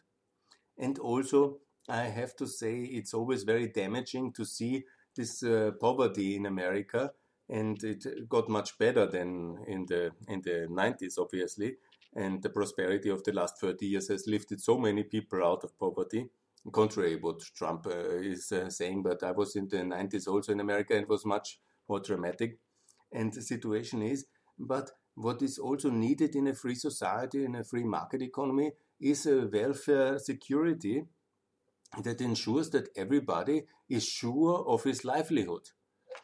And 0.78 0.98
also, 0.98 1.58
I 1.88 2.04
have 2.04 2.34
to 2.36 2.46
say, 2.46 2.80
it's 2.80 3.14
always 3.14 3.42
very 3.42 3.68
damaging 3.68 4.32
to 4.32 4.44
see 4.44 4.84
this 5.16 5.42
uh, 5.42 5.72
poverty 5.80 6.36
in 6.36 6.46
America, 6.46 7.12
and 7.48 7.82
it 7.84 8.28
got 8.28 8.48
much 8.48 8.78
better 8.78 9.06
than 9.06 9.58
in 9.68 9.86
the 9.86 10.12
in 10.28 10.40
the 10.42 10.66
90s, 10.70 11.18
obviously. 11.18 11.76
And 12.16 12.42
the 12.42 12.50
prosperity 12.50 13.10
of 13.10 13.24
the 13.24 13.32
last 13.32 13.60
30 13.60 13.86
years 13.86 14.08
has 14.08 14.26
lifted 14.26 14.60
so 14.60 14.78
many 14.78 15.02
people 15.02 15.44
out 15.44 15.64
of 15.64 15.76
poverty 15.78 16.30
contrary 16.72 17.16
what 17.16 17.40
Trump 17.54 17.86
uh, 17.86 18.18
is 18.18 18.50
uh, 18.52 18.70
saying, 18.70 19.02
but 19.02 19.22
I 19.22 19.32
was 19.32 19.56
in 19.56 19.68
the 19.68 19.78
90s 19.78 20.26
also 20.26 20.52
in 20.52 20.60
America 20.60 20.94
and 20.94 21.02
it 21.02 21.08
was 21.08 21.26
much 21.26 21.58
more 21.88 22.00
dramatic. 22.00 22.58
And 23.12 23.32
the 23.32 23.42
situation 23.42 24.02
is, 24.02 24.26
but 24.58 24.90
what 25.14 25.42
is 25.42 25.58
also 25.58 25.90
needed 25.90 26.34
in 26.34 26.48
a 26.48 26.54
free 26.54 26.74
society, 26.74 27.44
in 27.44 27.54
a 27.54 27.64
free 27.64 27.84
market 27.84 28.22
economy, 28.22 28.72
is 29.00 29.26
a 29.26 29.46
welfare 29.46 30.18
security 30.18 31.04
that 32.02 32.20
ensures 32.20 32.70
that 32.70 32.88
everybody 32.96 33.64
is 33.88 34.04
sure 34.06 34.64
of 34.66 34.84
his 34.84 35.04
livelihood. 35.04 35.70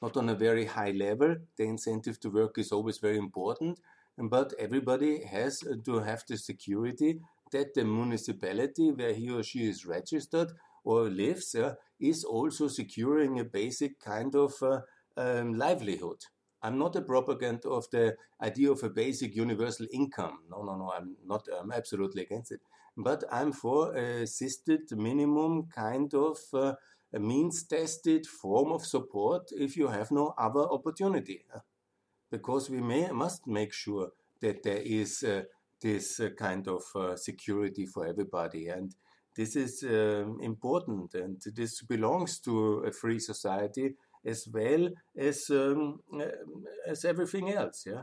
Not 0.02 0.16
on 0.16 0.28
a 0.28 0.34
very 0.34 0.64
high 0.66 0.92
level, 0.92 1.36
the 1.56 1.64
incentive 1.64 2.20
to 2.20 2.30
work 2.30 2.58
is 2.58 2.72
always 2.72 2.98
very 2.98 3.18
important, 3.18 3.80
but 4.18 4.52
everybody 4.58 5.24
has 5.24 5.62
to 5.84 5.98
have 6.00 6.24
the 6.28 6.36
security 6.36 7.20
that 7.52 7.74
the 7.74 7.84
municipality 7.84 8.92
where 8.92 9.12
he 9.12 9.30
or 9.30 9.42
she 9.42 9.68
is 9.68 9.86
registered 9.86 10.52
or 10.84 11.08
lives 11.08 11.54
uh, 11.54 11.74
is 11.98 12.24
also 12.24 12.68
securing 12.68 13.40
a 13.40 13.44
basic 13.44 13.98
kind 14.00 14.34
of 14.34 14.54
uh, 14.62 14.80
um, 15.16 15.54
livelihood. 15.54 16.18
I'm 16.62 16.78
not 16.78 16.96
a 16.96 17.02
propaganda 17.02 17.68
of 17.68 17.88
the 17.90 18.16
idea 18.40 18.70
of 18.70 18.82
a 18.82 18.90
basic 18.90 19.34
universal 19.34 19.86
income. 19.92 20.40
No, 20.50 20.62
no, 20.62 20.76
no, 20.76 20.92
I'm 20.92 21.16
not, 21.26 21.46
I'm 21.58 21.72
absolutely 21.72 22.22
against 22.22 22.52
it. 22.52 22.60
But 22.96 23.24
I'm 23.30 23.52
for 23.52 23.96
a 23.96 24.22
assisted 24.22 24.90
minimum 24.92 25.68
kind 25.74 26.12
of 26.12 26.38
uh, 26.52 26.74
means 27.12 27.64
tested 27.64 28.26
form 28.26 28.72
of 28.72 28.84
support 28.84 29.50
if 29.52 29.76
you 29.76 29.88
have 29.88 30.10
no 30.10 30.34
other 30.36 30.60
opportunity. 30.60 31.44
Because 32.30 32.68
we 32.68 32.80
may, 32.80 33.10
must 33.10 33.46
make 33.46 33.72
sure 33.72 34.10
that 34.40 34.62
there 34.62 34.82
is 34.82 35.22
uh, 35.22 35.42
this 35.80 36.20
uh, 36.20 36.30
kind 36.38 36.68
of 36.68 36.82
uh, 36.94 37.16
security 37.16 37.86
for 37.86 38.06
everybody. 38.06 38.68
And 38.68 38.94
this 39.34 39.56
is 39.56 39.82
um, 39.84 40.38
important 40.42 41.14
and 41.14 41.40
this 41.54 41.82
belongs 41.82 42.38
to 42.40 42.84
a 42.86 42.92
free 42.92 43.18
society 43.18 43.94
as 44.24 44.48
well 44.52 44.90
as 45.16 45.50
um, 45.50 46.00
uh, 46.14 46.24
as 46.86 47.04
everything 47.04 47.52
else. 47.52 47.86
Yeah, 47.86 48.02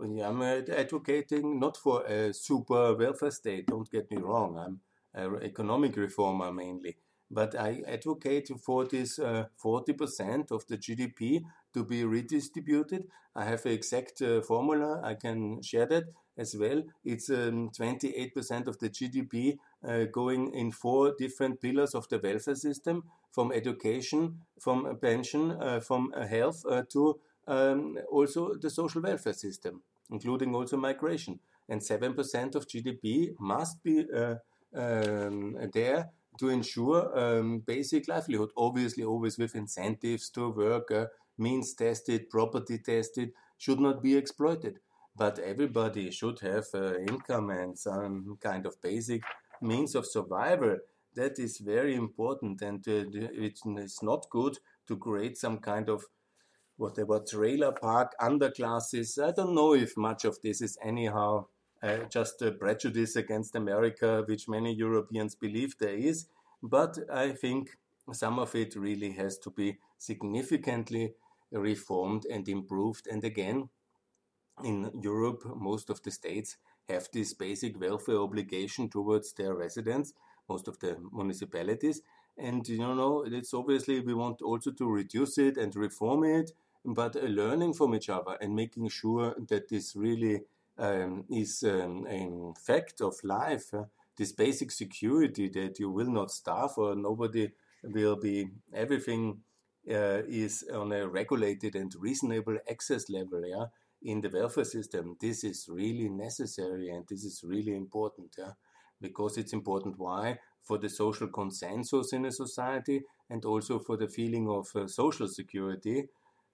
I'm 0.00 0.42
advocating 0.42 1.58
not 1.58 1.76
for 1.76 2.04
a 2.04 2.32
super 2.32 2.94
welfare 2.94 3.30
state. 3.30 3.66
Don't 3.66 3.90
get 3.90 4.10
me 4.10 4.18
wrong. 4.18 4.58
I'm 4.58 4.80
an 5.14 5.42
economic 5.42 5.96
reformer 5.96 6.52
mainly, 6.52 6.96
but 7.30 7.58
I 7.58 7.82
advocate 7.86 8.50
for 8.64 8.84
this 8.86 9.18
uh, 9.18 9.46
40% 9.62 10.50
of 10.52 10.66
the 10.68 10.78
GDP 10.78 11.42
to 11.74 11.84
be 11.84 12.04
redistributed. 12.04 13.08
I 13.34 13.44
have 13.44 13.66
an 13.66 13.72
exact 13.72 14.22
uh, 14.22 14.40
formula. 14.42 15.00
I 15.02 15.14
can 15.14 15.62
share 15.62 15.86
that 15.86 16.04
as 16.36 16.54
well. 16.56 16.82
It's 17.04 17.30
um, 17.30 17.70
28% 17.70 18.68
of 18.68 18.78
the 18.78 18.88
GDP 18.88 19.58
uh, 19.86 20.04
going 20.04 20.52
in 20.54 20.72
four 20.72 21.14
different 21.18 21.60
pillars 21.60 21.94
of 21.94 22.08
the 22.08 22.18
welfare 22.18 22.54
system 22.54 23.04
from 23.30 23.52
education, 23.52 24.40
from 24.60 24.98
pension, 25.00 25.52
uh, 25.52 25.80
from 25.80 26.12
uh, 26.16 26.26
health 26.26 26.64
uh, 26.68 26.82
to 26.90 27.18
um, 27.46 27.98
also 28.10 28.54
the 28.54 28.70
social 28.70 29.02
welfare 29.02 29.32
system, 29.32 29.82
including 30.10 30.54
also 30.54 30.76
migration. 30.76 31.38
And 31.68 31.80
7% 31.80 32.54
of 32.54 32.66
GDP 32.66 33.34
must 33.38 33.82
be 33.82 34.04
uh, 34.12 34.36
um, 34.74 35.56
there 35.72 36.10
to 36.38 36.48
ensure 36.48 37.18
um, 37.18 37.60
basic 37.60 38.08
livelihood. 38.08 38.50
Obviously, 38.56 39.04
always 39.04 39.38
with 39.38 39.54
incentives 39.54 40.30
to 40.30 40.50
work, 40.50 40.90
uh, 40.90 41.06
means 41.36 41.74
tested, 41.74 42.30
property 42.30 42.78
tested, 42.78 43.32
should 43.58 43.80
not 43.80 44.02
be 44.02 44.16
exploited 44.16 44.78
but 45.16 45.40
everybody 45.40 46.12
should 46.12 46.38
have 46.38 46.66
income 47.08 47.50
and 47.50 47.76
some 47.76 48.38
kind 48.40 48.66
of 48.66 48.80
basic 48.80 49.20
means 49.62 49.94
of 49.94 50.06
survival. 50.06 50.78
That 51.14 51.38
is 51.38 51.58
very 51.58 51.94
important, 51.94 52.62
and 52.62 52.86
uh, 52.86 53.04
it's 53.14 54.02
not 54.02 54.30
good 54.30 54.58
to 54.86 54.96
create 54.96 55.36
some 55.36 55.58
kind 55.58 55.88
of 55.88 56.04
whatever 56.76 57.20
trailer 57.20 57.72
park 57.72 58.14
underclasses. 58.20 59.22
I 59.22 59.32
don't 59.32 59.54
know 59.54 59.74
if 59.74 59.96
much 59.96 60.24
of 60.24 60.40
this 60.42 60.60
is 60.60 60.78
anyhow 60.82 61.46
uh, 61.82 61.98
just 62.10 62.40
a 62.42 62.52
prejudice 62.52 63.16
against 63.16 63.56
America, 63.56 64.24
which 64.26 64.48
many 64.48 64.74
Europeans 64.74 65.34
believe 65.34 65.74
there 65.78 65.96
is. 65.96 66.26
But 66.62 66.98
I 67.12 67.32
think 67.32 67.76
some 68.12 68.38
of 68.38 68.54
it 68.54 68.74
really 68.76 69.12
has 69.12 69.38
to 69.38 69.50
be 69.50 69.78
significantly 69.98 71.14
reformed 71.52 72.24
and 72.26 72.48
improved. 72.48 73.06
And 73.06 73.24
again, 73.24 73.68
in 74.64 74.90
Europe, 75.02 75.42
most 75.56 75.90
of 75.90 76.02
the 76.02 76.10
states 76.10 76.56
have 76.88 77.08
this 77.12 77.34
basic 77.34 77.80
welfare 77.80 78.18
obligation 78.18 78.88
towards 78.88 79.32
their 79.32 79.54
residents, 79.54 80.12
most 80.48 80.68
of 80.68 80.78
the 80.80 80.96
municipalities. 81.12 82.02
And 82.36 82.66
you 82.68 82.78
know, 82.78 83.24
it's 83.26 83.52
obviously 83.52 84.00
we 84.00 84.14
want 84.14 84.42
also 84.42 84.70
to 84.70 84.90
reduce 84.90 85.38
it 85.38 85.56
and 85.56 85.74
reform 85.74 86.24
it, 86.24 86.52
but 86.84 87.14
learning 87.16 87.74
from 87.74 87.94
each 87.94 88.08
other 88.08 88.36
and 88.40 88.54
making 88.54 88.88
sure 88.88 89.34
that 89.48 89.68
this 89.68 89.96
really 89.96 90.42
um, 90.78 91.24
is 91.30 91.64
um, 91.64 92.06
a 92.08 92.54
fact 92.60 93.00
of 93.00 93.14
life. 93.24 93.74
Uh, 93.74 93.84
this 94.16 94.32
basic 94.32 94.70
security 94.70 95.48
that 95.48 95.78
you 95.78 95.90
will 95.90 96.10
not 96.10 96.30
starve 96.30 96.72
or 96.76 96.94
nobody 96.94 97.50
will 97.84 98.16
be 98.16 98.48
everything 98.74 99.40
uh, 99.88 100.22
is 100.28 100.64
on 100.72 100.92
a 100.92 101.08
regulated 101.08 101.74
and 101.74 101.92
reasonable 101.98 102.58
access 102.70 103.08
level. 103.08 103.42
Yeah, 103.46 103.66
in 104.02 104.20
the 104.20 104.30
welfare 104.30 104.64
system, 104.64 105.16
this 105.20 105.44
is 105.44 105.68
really 105.68 106.08
necessary 106.08 106.90
and 106.90 107.04
this 107.08 107.24
is 107.24 107.42
really 107.44 107.74
important. 107.74 108.34
Yeah? 108.38 108.52
Because 109.00 109.38
it's 109.38 109.52
important. 109.52 109.98
Why? 109.98 110.38
For 110.62 110.78
the 110.78 110.88
social 110.88 111.28
consensus 111.28 112.12
in 112.12 112.24
a 112.26 112.32
society 112.32 113.02
and 113.30 113.44
also 113.44 113.78
for 113.78 113.96
the 113.96 114.08
feeling 114.08 114.48
of 114.48 114.68
uh, 114.74 114.86
social 114.86 115.28
security. 115.28 116.08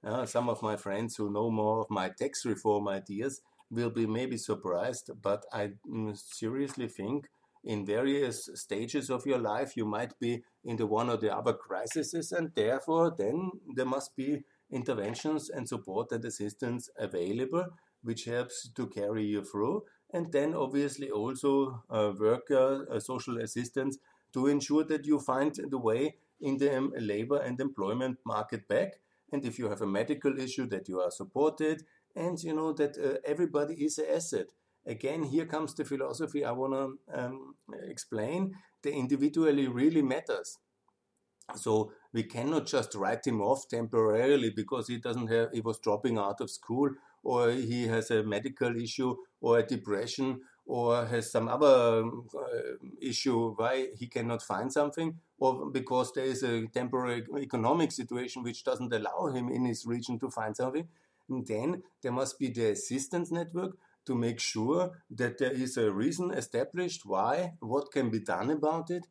Uh, 0.04 0.26
some 0.26 0.48
of 0.48 0.62
my 0.62 0.76
friends 0.76 1.16
who 1.16 1.32
know 1.32 1.50
more 1.50 1.80
of 1.80 1.90
my 1.90 2.10
tax 2.10 2.44
reform 2.44 2.88
ideas 2.88 3.40
will 3.70 3.90
be 3.90 4.06
maybe 4.06 4.36
surprised, 4.36 5.10
but 5.22 5.44
I 5.52 5.72
mm, 5.88 6.16
seriously 6.16 6.88
think 6.88 7.28
in 7.64 7.86
various 7.86 8.50
stages 8.54 9.10
of 9.10 9.24
your 9.24 9.38
life 9.38 9.76
you 9.76 9.86
might 9.86 10.18
be 10.20 10.42
in 10.64 10.76
the 10.76 10.86
one 10.86 11.08
or 11.08 11.16
the 11.16 11.34
other 11.34 11.54
crises, 11.54 12.32
and 12.32 12.52
therefore 12.54 13.14
then 13.16 13.50
there 13.74 13.86
must 13.86 14.14
be 14.14 14.44
interventions 14.74 15.48
and 15.48 15.68
support 15.68 16.12
and 16.12 16.24
assistance 16.24 16.90
available, 16.98 17.66
which 18.02 18.24
helps 18.24 18.68
to 18.74 18.86
carry 18.88 19.24
you 19.24 19.42
through. 19.44 19.84
And 20.12 20.32
then 20.32 20.54
obviously 20.54 21.10
also 21.10 21.82
uh, 21.90 22.12
worker 22.18 22.86
uh, 22.90 23.00
social 23.00 23.38
assistance 23.38 23.98
to 24.32 24.48
ensure 24.48 24.84
that 24.84 25.06
you 25.06 25.18
find 25.20 25.54
the 25.70 25.78
way 25.78 26.16
in 26.40 26.58
the 26.58 26.76
um, 26.76 26.92
labor 26.98 27.38
and 27.38 27.60
employment 27.60 28.18
market 28.26 28.68
back. 28.68 29.00
And 29.32 29.44
if 29.44 29.58
you 29.58 29.68
have 29.70 29.82
a 29.82 29.86
medical 29.86 30.38
issue, 30.38 30.66
that 30.66 30.88
you 30.88 31.00
are 31.00 31.10
supported, 31.10 31.82
and 32.14 32.40
you 32.42 32.54
know 32.54 32.72
that 32.74 32.96
uh, 32.98 33.18
everybody 33.24 33.74
is 33.74 33.98
an 33.98 34.06
asset. 34.14 34.46
Again, 34.86 35.22
here 35.24 35.46
comes 35.46 35.74
the 35.74 35.84
philosophy 35.84 36.44
I 36.44 36.52
want 36.52 36.74
to 36.74 37.18
um, 37.18 37.54
explain. 37.88 38.54
The 38.82 38.92
individually 38.92 39.66
really 39.66 40.02
matters. 40.02 40.58
So 41.56 41.92
we 42.14 42.22
cannot 42.22 42.64
just 42.64 42.94
write 42.94 43.26
him 43.26 43.42
off 43.42 43.68
temporarily 43.68 44.50
because 44.50 44.86
he 44.86 44.98
doesn't 44.98 45.26
have 45.26 45.50
he 45.52 45.60
was 45.60 45.78
dropping 45.80 46.16
out 46.16 46.40
of 46.40 46.48
school 46.48 46.88
or 47.22 47.50
he 47.50 47.86
has 47.88 48.10
a 48.10 48.22
medical 48.22 48.74
issue 48.80 49.14
or 49.40 49.58
a 49.58 49.66
depression 49.66 50.40
or 50.64 51.04
has 51.06 51.30
some 51.30 51.48
other 51.48 52.04
uh, 52.06 52.76
issue 53.02 53.52
why 53.56 53.88
he 53.98 54.06
cannot 54.06 54.42
find 54.42 54.72
something 54.72 55.18
or 55.38 55.70
because 55.70 56.12
there 56.12 56.24
is 56.24 56.42
a 56.42 56.66
temporary 56.68 57.24
economic 57.38 57.90
situation 57.92 58.42
which 58.42 58.64
doesn't 58.64 58.94
allow 58.94 59.26
him 59.26 59.48
in 59.48 59.64
his 59.64 59.84
region 59.84 60.18
to 60.18 60.30
find 60.30 60.56
something 60.56 60.88
and 61.28 61.46
then 61.46 61.82
there 62.02 62.12
must 62.12 62.38
be 62.38 62.48
the 62.48 62.70
assistance 62.70 63.32
network 63.32 63.76
to 64.06 64.14
make 64.14 64.38
sure 64.38 64.92
that 65.10 65.38
there 65.38 65.52
is 65.52 65.76
a 65.76 65.90
reason 65.90 66.30
established 66.30 67.04
why 67.04 67.52
what 67.60 67.90
can 67.90 68.08
be 68.08 68.20
done 68.20 68.50
about 68.50 68.90
it 68.90 69.04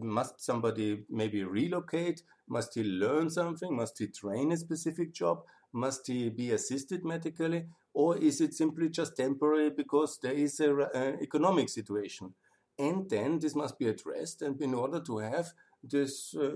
must 0.00 0.40
somebody 0.40 1.04
maybe 1.10 1.44
relocate? 1.44 2.22
Must 2.48 2.74
he 2.74 2.84
learn 2.84 3.30
something? 3.30 3.74
Must 3.74 3.98
he 3.98 4.08
train 4.08 4.52
a 4.52 4.56
specific 4.56 5.12
job? 5.12 5.42
Must 5.72 6.06
he 6.06 6.30
be 6.30 6.52
assisted 6.52 7.04
medically? 7.04 7.66
or 7.94 8.18
is 8.18 8.40
it 8.40 8.52
simply 8.52 8.88
just 8.90 9.16
temporary 9.16 9.70
because 9.70 10.18
there 10.20 10.32
is 10.32 10.58
an 10.60 11.18
economic 11.22 11.68
situation? 11.68 12.34
And 12.76 13.08
then 13.08 13.38
this 13.38 13.54
must 13.54 13.78
be 13.78 13.86
addressed, 13.86 14.42
and 14.42 14.60
in 14.60 14.74
order 14.74 15.00
to 15.00 15.18
have 15.18 15.52
this 15.82 16.34
uh, 16.34 16.50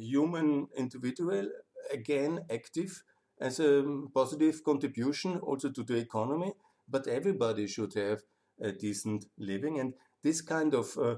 human 0.00 0.68
individual 0.74 1.46
again 1.92 2.40
active 2.50 3.02
as 3.38 3.60
a 3.60 3.84
positive 4.14 4.64
contribution 4.64 5.36
also 5.38 5.70
to 5.70 5.82
the 5.82 5.96
economy, 5.96 6.52
but 6.88 7.06
everybody 7.06 7.66
should 7.66 7.92
have 7.94 8.22
a 8.62 8.72
decent 8.72 9.26
living. 9.36 9.78
And 9.78 9.92
this 10.22 10.40
kind 10.40 10.74
of 10.74 10.96
uh, 10.96 11.16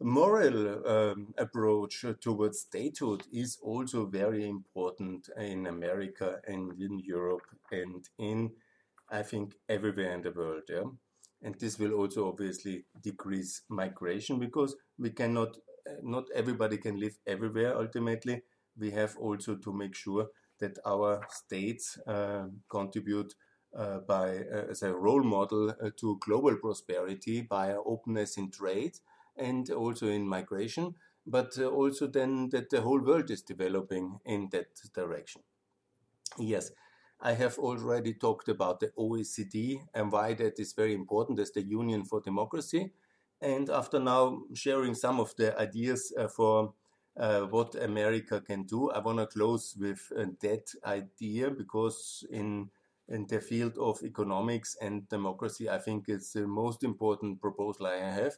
moral 0.00 0.86
um, 0.86 1.34
approach 1.36 2.04
towards 2.20 2.60
statehood 2.60 3.22
is 3.32 3.58
also 3.62 4.06
very 4.06 4.48
important 4.48 5.28
in 5.36 5.66
America 5.66 6.40
and 6.46 6.72
in 6.80 6.98
Europe 7.00 7.46
and 7.70 8.08
in, 8.18 8.50
I 9.10 9.22
think, 9.22 9.54
everywhere 9.68 10.14
in 10.14 10.22
the 10.22 10.30
world. 10.30 10.62
Yeah? 10.68 10.84
And 11.42 11.54
this 11.58 11.78
will 11.78 11.94
also 11.94 12.28
obviously 12.28 12.84
decrease 13.02 13.62
migration 13.68 14.38
because 14.38 14.76
we 14.98 15.10
cannot, 15.10 15.56
uh, 15.88 15.94
not 16.02 16.24
everybody 16.34 16.78
can 16.78 16.98
live 16.98 17.18
everywhere 17.26 17.76
ultimately. 17.76 18.42
We 18.78 18.90
have 18.92 19.16
also 19.18 19.56
to 19.56 19.72
make 19.72 19.94
sure 19.94 20.28
that 20.60 20.78
our 20.86 21.26
states 21.30 21.98
uh, 22.06 22.44
contribute 22.70 23.34
uh, 23.76 23.98
by 24.00 24.38
uh, 24.38 24.66
as 24.70 24.82
a 24.82 24.92
role 24.92 25.22
model 25.22 25.70
uh, 25.70 25.90
to 25.96 26.18
global 26.20 26.56
prosperity 26.56 27.40
by 27.40 27.72
openness 27.72 28.36
in 28.36 28.50
trade 28.50 28.96
and 29.36 29.70
also 29.70 30.08
in 30.08 30.26
migration, 30.28 30.94
but 31.26 31.56
uh, 31.58 31.66
also 31.66 32.06
then 32.06 32.48
that 32.50 32.70
the 32.70 32.80
whole 32.82 33.00
world 33.00 33.30
is 33.30 33.42
developing 33.42 34.18
in 34.24 34.48
that 34.52 34.68
direction. 34.94 35.42
Yes, 36.38 36.70
I 37.20 37.32
have 37.32 37.58
already 37.58 38.14
talked 38.14 38.48
about 38.48 38.80
the 38.80 38.90
OECD 38.98 39.80
and 39.94 40.10
why 40.10 40.34
that 40.34 40.58
is 40.58 40.72
very 40.72 40.94
important 40.94 41.38
as 41.38 41.50
the 41.52 41.62
Union 41.62 42.04
for 42.04 42.20
Democracy. 42.20 42.92
And 43.40 43.68
after 43.70 43.98
now 43.98 44.42
sharing 44.54 44.94
some 44.94 45.20
of 45.20 45.34
the 45.36 45.58
ideas 45.58 46.12
uh, 46.18 46.28
for 46.28 46.74
uh, 47.18 47.42
what 47.42 47.74
America 47.74 48.40
can 48.40 48.64
do, 48.64 48.90
I 48.90 49.00
want 49.00 49.18
to 49.18 49.26
close 49.26 49.76
with 49.78 50.00
uh, 50.16 50.26
that 50.40 50.66
idea 50.84 51.50
because 51.50 52.24
in 52.30 52.70
in 53.08 53.26
the 53.26 53.40
field 53.40 53.76
of 53.76 54.00
economics 54.04 54.76
and 54.80 55.08
democracy, 55.08 55.68
I 55.68 55.78
think 55.78 56.08
it's 56.08 56.32
the 56.32 56.46
most 56.46 56.84
important 56.84 57.40
proposal 57.40 57.86
I 57.86 57.96
have 57.96 58.34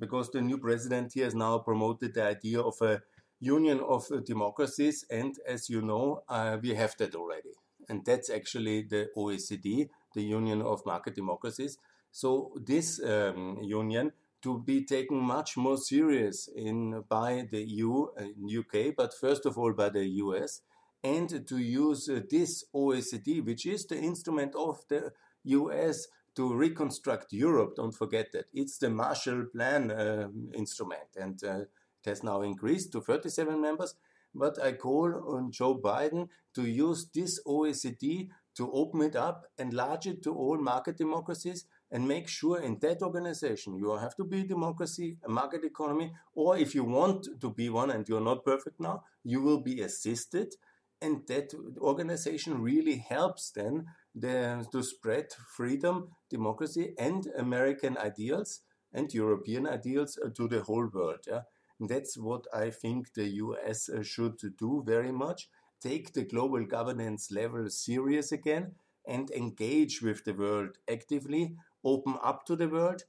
because 0.00 0.30
the 0.30 0.40
new 0.40 0.58
president 0.58 1.12
here 1.12 1.24
has 1.24 1.34
now 1.34 1.58
promoted 1.58 2.14
the 2.14 2.24
idea 2.24 2.60
of 2.60 2.74
a 2.80 3.02
union 3.38 3.80
of 3.80 4.06
democracies. 4.24 5.04
And 5.10 5.36
as 5.46 5.68
you 5.68 5.82
know, 5.82 6.22
uh, 6.28 6.58
we 6.60 6.74
have 6.74 6.96
that 6.98 7.14
already. 7.14 7.50
And 7.88 8.04
that's 8.04 8.30
actually 8.30 8.82
the 8.82 9.08
OECD, 9.16 9.88
the 10.14 10.22
Union 10.22 10.62
of 10.62 10.84
Market 10.86 11.14
Democracies. 11.14 11.78
So 12.12 12.52
this 12.56 13.00
um, 13.02 13.58
union 13.62 14.12
to 14.42 14.58
be 14.58 14.84
taken 14.84 15.18
much 15.18 15.56
more 15.56 15.76
serious 15.76 16.48
in 16.48 17.04
by 17.08 17.46
the 17.50 17.62
EU 17.62 18.06
in 18.18 18.58
UK, 18.60 18.94
but 18.96 19.12
first 19.12 19.44
of 19.44 19.58
all 19.58 19.72
by 19.72 19.90
the 19.90 20.06
US, 20.24 20.62
and 21.02 21.46
to 21.46 21.58
use 21.58 22.08
uh, 22.08 22.20
this 22.30 22.64
OECD, 22.74 23.44
which 23.44 23.66
is 23.66 23.86
the 23.86 23.98
instrument 23.98 24.54
of 24.54 24.80
the 24.88 25.12
US 25.44 26.06
to 26.40 26.54
reconstruct 26.54 27.34
Europe. 27.34 27.74
Don't 27.76 27.94
forget 27.94 28.32
that 28.32 28.46
it's 28.54 28.78
the 28.78 28.88
Marshall 28.88 29.44
Plan 29.54 29.90
uh, 29.90 30.28
instrument, 30.54 31.10
and 31.14 31.38
uh, 31.44 31.58
it 32.00 32.06
has 32.06 32.22
now 32.22 32.40
increased 32.40 32.92
to 32.92 33.02
37 33.02 33.60
members. 33.60 33.94
But 34.34 34.56
I 34.62 34.72
call 34.72 35.36
on 35.36 35.52
Joe 35.52 35.76
Biden 35.76 36.28
to 36.54 36.62
use 36.62 37.10
this 37.14 37.38
OECD 37.46 38.30
to 38.54 38.72
open 38.72 39.02
it 39.02 39.16
up, 39.16 39.44
enlarge 39.58 40.06
it 40.06 40.22
to 40.22 40.32
all 40.32 40.56
market 40.56 40.96
democracies, 40.96 41.66
and 41.90 42.08
make 42.08 42.26
sure 42.26 42.58
in 42.58 42.78
that 42.78 43.02
organization 43.02 43.74
you 43.74 43.94
have 43.98 44.16
to 44.16 44.24
be 44.24 44.40
a 44.40 44.46
democracy, 44.46 45.18
a 45.26 45.28
market 45.28 45.62
economy, 45.62 46.10
or 46.34 46.56
if 46.56 46.74
you 46.74 46.84
want 46.84 47.28
to 47.38 47.50
be 47.50 47.68
one 47.68 47.90
and 47.90 48.08
you're 48.08 48.28
not 48.32 48.46
perfect 48.46 48.80
now, 48.80 49.02
you 49.24 49.42
will 49.42 49.60
be 49.60 49.82
assisted. 49.82 50.54
And 51.02 51.26
that 51.28 51.52
organization 51.78 52.62
really 52.62 52.96
helps 52.96 53.50
then 53.50 53.86
the, 54.14 54.66
to 54.72 54.82
spread 54.82 55.26
freedom, 55.56 56.08
democracy, 56.30 56.94
and 56.98 57.26
American 57.36 57.98
ideals 57.98 58.60
and 58.92 59.12
European 59.12 59.66
ideals 59.66 60.18
uh, 60.18 60.30
to 60.30 60.48
the 60.48 60.62
whole 60.62 60.88
world. 60.92 61.20
Yeah? 61.26 61.42
And 61.78 61.88
that's 61.88 62.16
what 62.16 62.46
I 62.52 62.70
think 62.70 63.14
the 63.14 63.28
US 63.44 63.88
uh, 63.88 64.02
should 64.02 64.38
do 64.58 64.82
very 64.86 65.12
much. 65.12 65.48
Take 65.80 66.12
the 66.12 66.24
global 66.24 66.64
governance 66.66 67.30
level 67.30 67.68
serious 67.70 68.32
again 68.32 68.72
and 69.06 69.30
engage 69.30 70.02
with 70.02 70.24
the 70.24 70.34
world 70.34 70.76
actively, 70.90 71.56
open 71.84 72.16
up 72.22 72.44
to 72.46 72.56
the 72.56 72.68
world, 72.68 73.04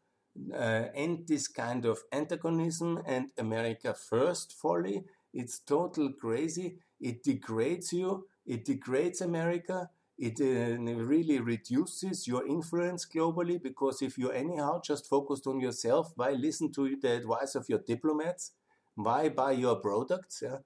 uh, 0.54 0.86
end 0.96 1.28
this 1.28 1.48
kind 1.48 1.86
of 1.86 2.00
antagonism 2.14 3.02
and 3.06 3.32
America 3.38 3.94
first 3.94 4.54
folly. 4.54 5.04
It's 5.34 5.60
total 5.60 6.14
crazy. 6.14 6.78
It 7.00 7.24
degrades 7.24 7.92
you, 7.92 8.28
it 8.46 8.64
degrades 8.64 9.22
America, 9.22 9.90
it 10.18 10.40
uh, 10.40 10.80
really 11.04 11.40
reduces 11.40 12.28
your 12.28 12.46
influence 12.48 13.06
globally 13.06 13.62
because 13.62 14.02
if 14.02 14.18
you're 14.18 14.34
anyhow 14.34 14.80
just 14.84 15.08
focused 15.08 15.48
on 15.48 15.60
yourself, 15.60 16.12
why 16.16 16.32
listen 16.32 16.72
to 16.74 16.96
the 17.02 17.12
advice 17.12 17.56
of 17.56 17.68
your 17.70 17.80
diplomats? 17.80 18.52
Why 18.96 19.30
buy 19.30 19.54
your 19.54 19.78
products? 19.78 20.42
Yeah? 20.44 20.58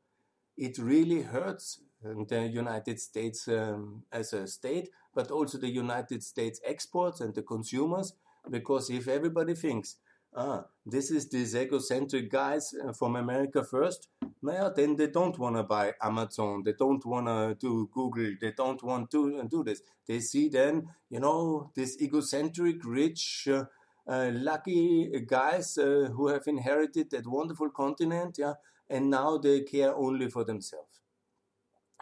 It 0.57 0.77
really 0.77 1.21
hurts 1.21 1.81
the 2.01 2.47
United 2.47 2.99
States 2.99 3.47
um, 3.47 4.03
as 4.11 4.33
a 4.33 4.47
state, 4.47 4.89
but 5.13 5.31
also 5.31 5.57
the 5.57 5.69
United 5.69 6.23
States 6.23 6.59
exports 6.65 7.21
and 7.21 7.33
the 7.33 7.41
consumers. 7.41 8.13
Because 8.49 8.89
if 8.89 9.07
everybody 9.07 9.55
thinks 9.55 9.97
ah, 10.35 10.65
this 10.85 11.09
is 11.09 11.29
these 11.29 11.55
egocentric 11.55 12.29
guys 12.29 12.73
uh, 12.83 12.91
from 12.93 13.15
America 13.15 13.63
first, 13.63 14.09
yeah, 14.43 14.69
then 14.75 14.95
they 14.95 15.07
don't 15.07 15.39
want 15.39 15.55
to 15.55 15.63
buy 15.63 15.93
Amazon, 16.01 16.63
they 16.63 16.73
don't 16.73 17.05
want 17.05 17.27
to 17.27 17.55
do 17.59 17.89
Google, 17.93 18.33
they 18.39 18.51
don't 18.51 18.83
want 18.83 19.09
to 19.11 19.43
do 19.49 19.63
this. 19.63 19.81
They 20.07 20.19
see 20.19 20.49
then, 20.49 20.89
you 21.09 21.19
know, 21.19 21.71
this 21.75 21.99
egocentric, 22.01 22.83
rich, 22.85 23.47
uh, 23.51 23.65
uh, 24.07 24.31
lucky 24.33 25.09
guys 25.25 25.77
uh, 25.77 26.09
who 26.15 26.27
have 26.27 26.43
inherited 26.47 27.09
that 27.11 27.27
wonderful 27.27 27.69
continent, 27.71 28.35
yeah, 28.37 28.53
and 28.89 29.09
now 29.09 29.37
they 29.37 29.61
care 29.61 29.95
only 29.95 30.29
for 30.29 30.43
themselves. 30.43 31.01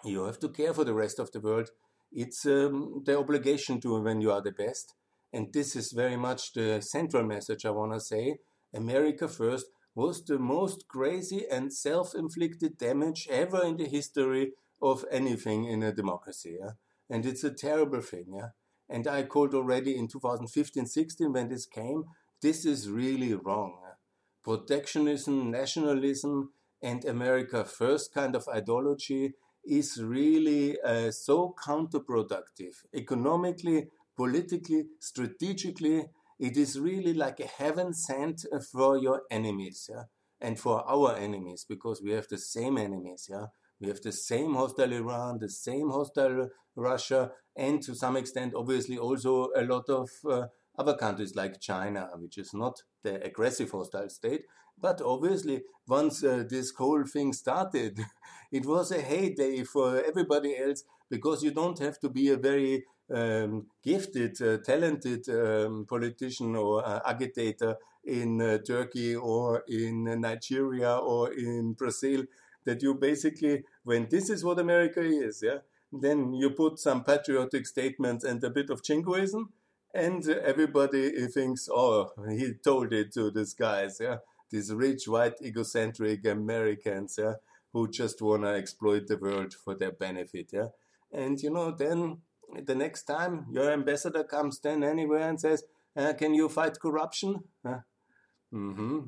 You 0.04 0.26
have 0.26 0.40
to 0.40 0.50
care 0.50 0.74
for 0.74 0.84
the 0.84 0.94
rest 0.94 1.20
of 1.20 1.32
the 1.32 1.40
world. 1.40 1.70
It's 2.12 2.46
um, 2.46 3.04
the 3.06 3.18
obligation 3.18 3.80
to 3.82 4.02
when 4.02 4.20
you 4.20 4.32
are 4.32 4.42
the 4.42 4.52
best 4.52 4.96
and 5.34 5.52
this 5.52 5.76
is 5.76 5.92
very 5.92 6.16
much 6.16 6.54
the 6.54 6.80
central 6.82 7.24
message 7.24 7.66
I 7.66 7.72
want 7.72 7.94
to 7.94 8.00
say, 8.00 8.38
America 8.74 9.28
First 9.28 9.66
was 9.96 10.24
the 10.24 10.38
most 10.38 10.88
crazy 10.88 11.46
and 11.52 11.74
self 11.74 12.14
inflicted 12.16 12.78
damage 12.78 13.28
ever 13.30 13.64
in 13.64 13.78
the 13.78 13.86
history 13.86 14.54
of 14.82 15.06
anything 15.12 15.66
in 15.66 15.82
a 15.82 15.92
democracy. 15.92 16.58
Yeah? 16.60 16.72
And 17.10 17.26
it's 17.26 17.44
a 17.44 17.52
terrible 17.52 18.02
thing. 18.02 18.34
Yeah? 18.36 18.50
And 18.90 19.08
I 19.08 19.24
called 19.24 19.54
already 19.56 19.98
in 19.98 20.08
2015 20.08 20.86
16 20.86 21.34
when 21.34 21.50
this 21.50 21.66
came, 21.66 22.04
this 22.42 22.66
is 22.66 22.90
really 22.90 23.34
wrong. 23.34 23.80
Protectionism, 24.44 25.50
nationalism, 25.50 26.52
and 26.82 27.06
America 27.06 27.64
First 27.64 28.14
kind 28.14 28.36
of 28.36 28.48
ideology 28.48 29.34
is 29.66 30.04
really 30.04 30.78
uh, 30.82 31.10
so 31.12 31.56
counterproductive 31.66 32.76
economically, 32.94 33.88
politically, 34.16 34.86
strategically, 35.00 36.06
it 36.40 36.58
is 36.58 36.80
really 36.80 37.14
like 37.14 37.40
a 37.40 37.48
heaven 37.48 37.94
sent 37.94 38.46
for 38.72 38.98
your 38.98 39.24
enemies, 39.32 39.90
yeah, 39.92 40.04
and 40.42 40.60
for 40.60 40.84
our 40.90 41.16
enemies 41.16 41.66
because 41.68 42.02
we 42.02 42.12
have 42.12 42.28
the 42.28 42.38
same 42.38 42.78
enemies, 42.78 43.28
yeah. 43.30 43.48
We 43.80 43.90
have 43.90 44.02
the 44.02 44.14
same 44.14 44.54
hostile 44.54 44.94
Iran, 44.94 45.40
the 45.40 45.50
same 45.50 45.90
hostile 45.90 46.50
Russia, 46.76 47.32
and 47.56 47.82
to 47.84 47.94
some 47.96 48.16
extent, 48.16 48.54
obviously, 48.56 48.98
also 48.98 49.50
a 49.56 49.64
lot 49.64 49.90
of 49.90 50.10
uh, 50.30 50.48
other 50.78 50.96
countries 50.96 51.36
like 51.36 51.60
China, 51.60 52.10
which 52.16 52.38
is 52.38 52.54
not 52.54 52.82
the 53.04 53.22
aggressive 53.24 53.72
hostile 53.72 54.10
state. 54.10 54.44
But 54.80 55.02
obviously, 55.02 55.64
once 55.88 56.24
uh, 56.24 56.44
this 56.50 56.72
whole 56.72 57.04
thing 57.06 57.34
started, 57.34 58.00
it 58.52 58.66
was 58.66 58.92
a 58.92 59.02
heyday 59.02 59.64
for 59.64 60.02
everybody 60.04 60.58
else 60.58 60.84
because 61.10 61.44
you 61.44 61.52
don't 61.52 61.80
have 61.80 62.00
to 62.00 62.10
be 62.10 62.30
a 62.30 62.38
very 62.38 62.86
um, 63.12 63.68
gifted, 63.84 64.42
uh, 64.42 64.58
talented 64.58 65.28
um, 65.30 65.86
politician 65.88 66.56
or 66.56 66.86
uh, 66.86 67.00
agitator 67.06 67.76
in 68.04 68.42
uh, 68.42 68.58
Turkey 68.60 69.16
or 69.16 69.64
in 69.68 70.04
Nigeria 70.22 70.98
or 70.98 71.32
in 71.34 71.74
Brazil 71.74 72.24
that 72.66 72.82
you 72.82 72.96
basically, 72.96 73.64
when 73.84 74.08
this 74.10 74.30
is 74.30 74.44
what 74.44 74.60
America 74.60 75.02
is, 75.02 75.42
yeah, 75.44 75.60
then 75.92 76.34
you 76.34 76.50
put 76.52 76.80
some 76.80 77.04
patriotic 77.04 77.66
statements 77.66 78.24
and 78.24 78.44
a 78.44 78.50
bit 78.50 78.70
of 78.70 78.84
jingoism, 78.84 79.52
and 79.94 80.28
everybody 80.28 81.28
thinks, 81.28 81.70
oh, 81.72 82.12
he 82.30 82.54
told 82.64 82.94
it 82.94 83.14
to 83.14 83.30
these 83.30 83.54
guys, 83.54 83.98
yeah, 84.02 84.18
these 84.50 84.74
rich, 84.74 85.08
white, 85.08 85.36
egocentric 85.42 86.26
Americans, 86.26 87.16
yeah, 87.20 87.34
who 87.74 87.90
just 87.90 88.22
want 88.22 88.44
to 88.44 88.50
exploit 88.50 89.08
the 89.08 89.18
world 89.18 89.54
for 89.54 89.76
their 89.76 89.92
benefit, 89.92 90.50
yeah. 90.52 90.70
And, 91.12 91.40
you 91.40 91.52
know, 91.52 91.72
then 91.72 92.22
the 92.66 92.76
next 92.76 93.04
time 93.04 93.46
your 93.52 93.72
ambassador 93.72 94.24
comes 94.24 94.60
then 94.60 94.84
anywhere 94.84 95.28
and 95.30 95.40
says, 95.40 95.64
uh, 95.96 96.14
"Can 96.14 96.34
you 96.34 96.50
fight 96.50 96.80
corruption?" 96.80 97.44
Uh, 97.66 97.80
mm-hmm, 98.54 99.00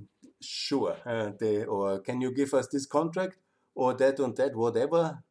sure. 0.41 0.97
Uh, 1.05 1.31
they, 1.39 1.63
or 1.63 1.99
can 1.99 2.21
you 2.21 2.31
give 2.33 2.53
us 2.53 2.67
this 2.67 2.85
contract 2.85 3.37
or 3.73 3.93
that 3.95 4.19
and 4.19 4.35
that, 4.37 4.55
whatever? 4.55 5.23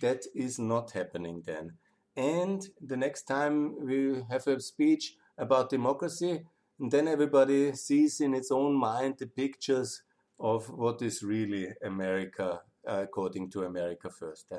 That 0.00 0.24
is 0.34 0.58
not 0.58 0.92
happening 0.92 1.42
then. 1.44 1.78
And 2.16 2.66
the 2.80 2.96
next 2.96 3.24
time 3.24 3.84
we 3.84 4.22
have 4.30 4.46
a 4.46 4.60
speech 4.60 5.16
about 5.36 5.70
democracy, 5.70 6.44
then 6.78 7.08
everybody 7.08 7.72
sees 7.74 8.20
in 8.20 8.34
its 8.34 8.50
own 8.50 8.74
mind 8.74 9.16
the 9.18 9.26
pictures 9.26 10.02
of 10.38 10.70
what 10.70 11.02
is 11.02 11.22
really 11.22 11.68
America 11.82 12.62
according 12.86 13.50
to 13.50 13.64
America 13.64 14.10
First. 14.10 14.52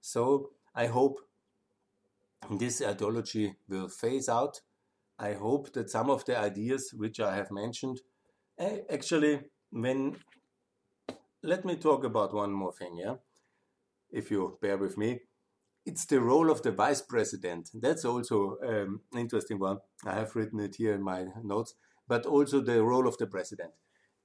So 0.00 0.50
I 0.74 0.86
hope 0.86 1.18
this 2.48 2.82
ideology 2.82 3.56
will 3.68 3.88
phase 3.88 4.28
out. 4.28 4.60
I 5.18 5.34
hope 5.34 5.72
that 5.74 5.90
some 5.90 6.10
of 6.10 6.24
the 6.24 6.38
ideas 6.38 6.94
which 6.96 7.20
I 7.20 7.36
have 7.36 7.50
mentioned, 7.50 8.00
actually, 8.90 9.40
when 9.70 10.16
let 11.42 11.64
me 11.64 11.76
talk 11.76 12.04
about 12.04 12.34
one 12.34 12.52
more 12.52 12.72
thing, 12.72 12.96
yeah, 12.96 13.14
if 14.10 14.30
you 14.30 14.58
bear 14.60 14.76
with 14.76 14.96
me. 14.96 15.20
It's 15.86 16.04
the 16.04 16.20
role 16.20 16.50
of 16.50 16.62
the 16.62 16.72
vice 16.72 17.00
president. 17.00 17.70
That's 17.72 18.04
also 18.04 18.58
um, 18.62 19.00
an 19.12 19.20
interesting 19.20 19.58
one. 19.58 19.78
I 20.04 20.14
have 20.14 20.36
written 20.36 20.60
it 20.60 20.76
here 20.76 20.94
in 20.94 21.02
my 21.02 21.26
notes, 21.42 21.74
but 22.06 22.26
also 22.26 22.60
the 22.60 22.82
role 22.82 23.08
of 23.08 23.16
the 23.16 23.26
president 23.26 23.72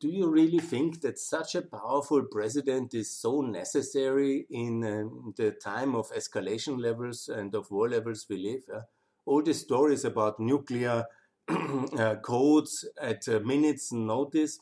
do 0.06 0.12
you 0.12 0.30
really 0.30 0.60
think 0.60 1.02
that 1.02 1.18
such 1.18 1.56
a 1.56 1.64
powerful 1.64 2.22
president 2.32 2.94
is 2.94 3.10
so 3.10 3.42
necessary 3.42 4.46
in 4.52 4.84
um, 4.86 5.34
the 5.36 5.50
time 5.50 5.96
of 5.96 6.12
escalation 6.12 6.80
levels 6.80 7.28
and 7.28 7.56
of 7.56 7.72
war 7.72 7.90
levels 7.90 8.28
we 8.30 8.38
live? 8.38 8.62
Uh, 8.72 8.82
all 9.26 9.42
the 9.42 9.52
stories 9.52 10.06
about 10.06 10.40
nuclear 10.40 11.06
uh, 11.50 12.18
codes 12.22 12.88
at 13.02 13.28
uh, 13.28 13.40
minutes 13.40 13.92
notice 13.92 14.60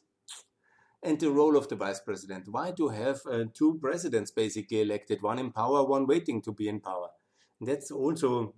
and 1.03 1.19
the 1.19 1.29
role 1.29 1.57
of 1.57 1.67
the 1.67 1.75
vice 1.75 1.99
president. 1.99 2.45
Why 2.47 2.71
do 2.71 2.87
have 2.87 3.19
uh, 3.29 3.43
two 3.53 3.77
presidents 3.81 4.31
basically 4.31 4.79
elected, 4.79 5.21
one 5.21 5.39
in 5.39 5.51
power, 5.51 5.83
one 5.83 6.07
waiting 6.07 6.41
to 6.43 6.53
be 6.53 6.69
in 6.69 6.79
power? 6.79 7.09
That's 7.59 7.91
also 7.91 8.53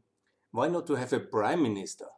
why 0.52 0.68
not 0.68 0.86
to 0.86 0.94
have 0.94 1.14
a 1.14 1.20
prime 1.20 1.64
minister? 1.64 2.10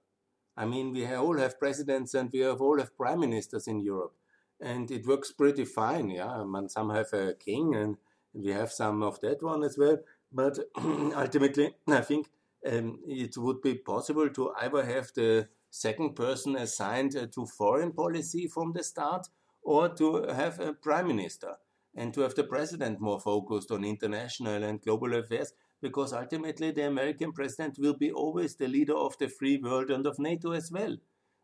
I 0.57 0.65
mean, 0.65 0.91
we 0.91 1.05
all 1.05 1.38
have 1.38 1.57
presidents 1.57 2.13
and 2.15 2.30
we 2.34 2.39
have 2.39 2.59
all 2.59 2.80
have 2.80 2.97
prime 2.97 3.22
ministers 3.22 3.65
in 3.68 3.80
Europe 3.80 4.13
and 4.59 4.89
it 4.91 5.05
works 5.05 5.31
pretty 5.31 5.65
fine. 5.65 6.09
Yeah, 6.09 6.41
and 6.41 6.71
some 6.71 6.89
have 6.89 7.13
a 7.13 7.33
king, 7.33 7.75
and 7.75 7.97
we 8.33 8.51
have 8.51 8.71
some 8.71 9.03
of 9.03 9.19
that 9.21 9.41
one 9.41 9.63
as 9.63 9.77
well. 9.77 9.97
But 10.31 10.59
ultimately, 10.77 11.75
I 11.87 12.01
think 12.01 12.29
um, 12.65 12.99
it 13.07 13.37
would 13.37 13.61
be 13.61 13.75
possible 13.75 14.29
to 14.29 14.51
either 14.59 14.83
have 14.83 15.11
the 15.15 15.47
second 15.69 16.15
person 16.15 16.55
assigned 16.55 17.15
uh, 17.15 17.27
to 17.27 17.45
foreign 17.45 17.91
policy 17.91 18.47
from 18.47 18.73
the 18.73 18.83
start, 18.83 19.27
or 19.61 19.89
to 19.89 20.23
have 20.27 20.59
a 20.59 20.73
prime 20.73 21.07
minister 21.07 21.55
and 21.95 22.13
to 22.13 22.21
have 22.21 22.35
the 22.35 22.43
president 22.43 22.99
more 22.99 23.19
focused 23.19 23.71
on 23.71 23.83
international 23.83 24.63
and 24.63 24.81
global 24.81 25.15
affairs. 25.15 25.53
Because 25.81 26.13
ultimately, 26.13 26.71
the 26.71 26.87
American 26.87 27.31
president 27.31 27.77
will 27.77 27.93
be 27.93 28.11
always 28.11 28.55
the 28.55 28.67
leader 28.67 28.95
of 28.95 29.17
the 29.19 29.27
free 29.27 29.57
world 29.57 29.91
and 29.91 30.07
of 30.07 30.17
NATO 30.17 30.51
as 30.51 30.71
well. 30.71 30.97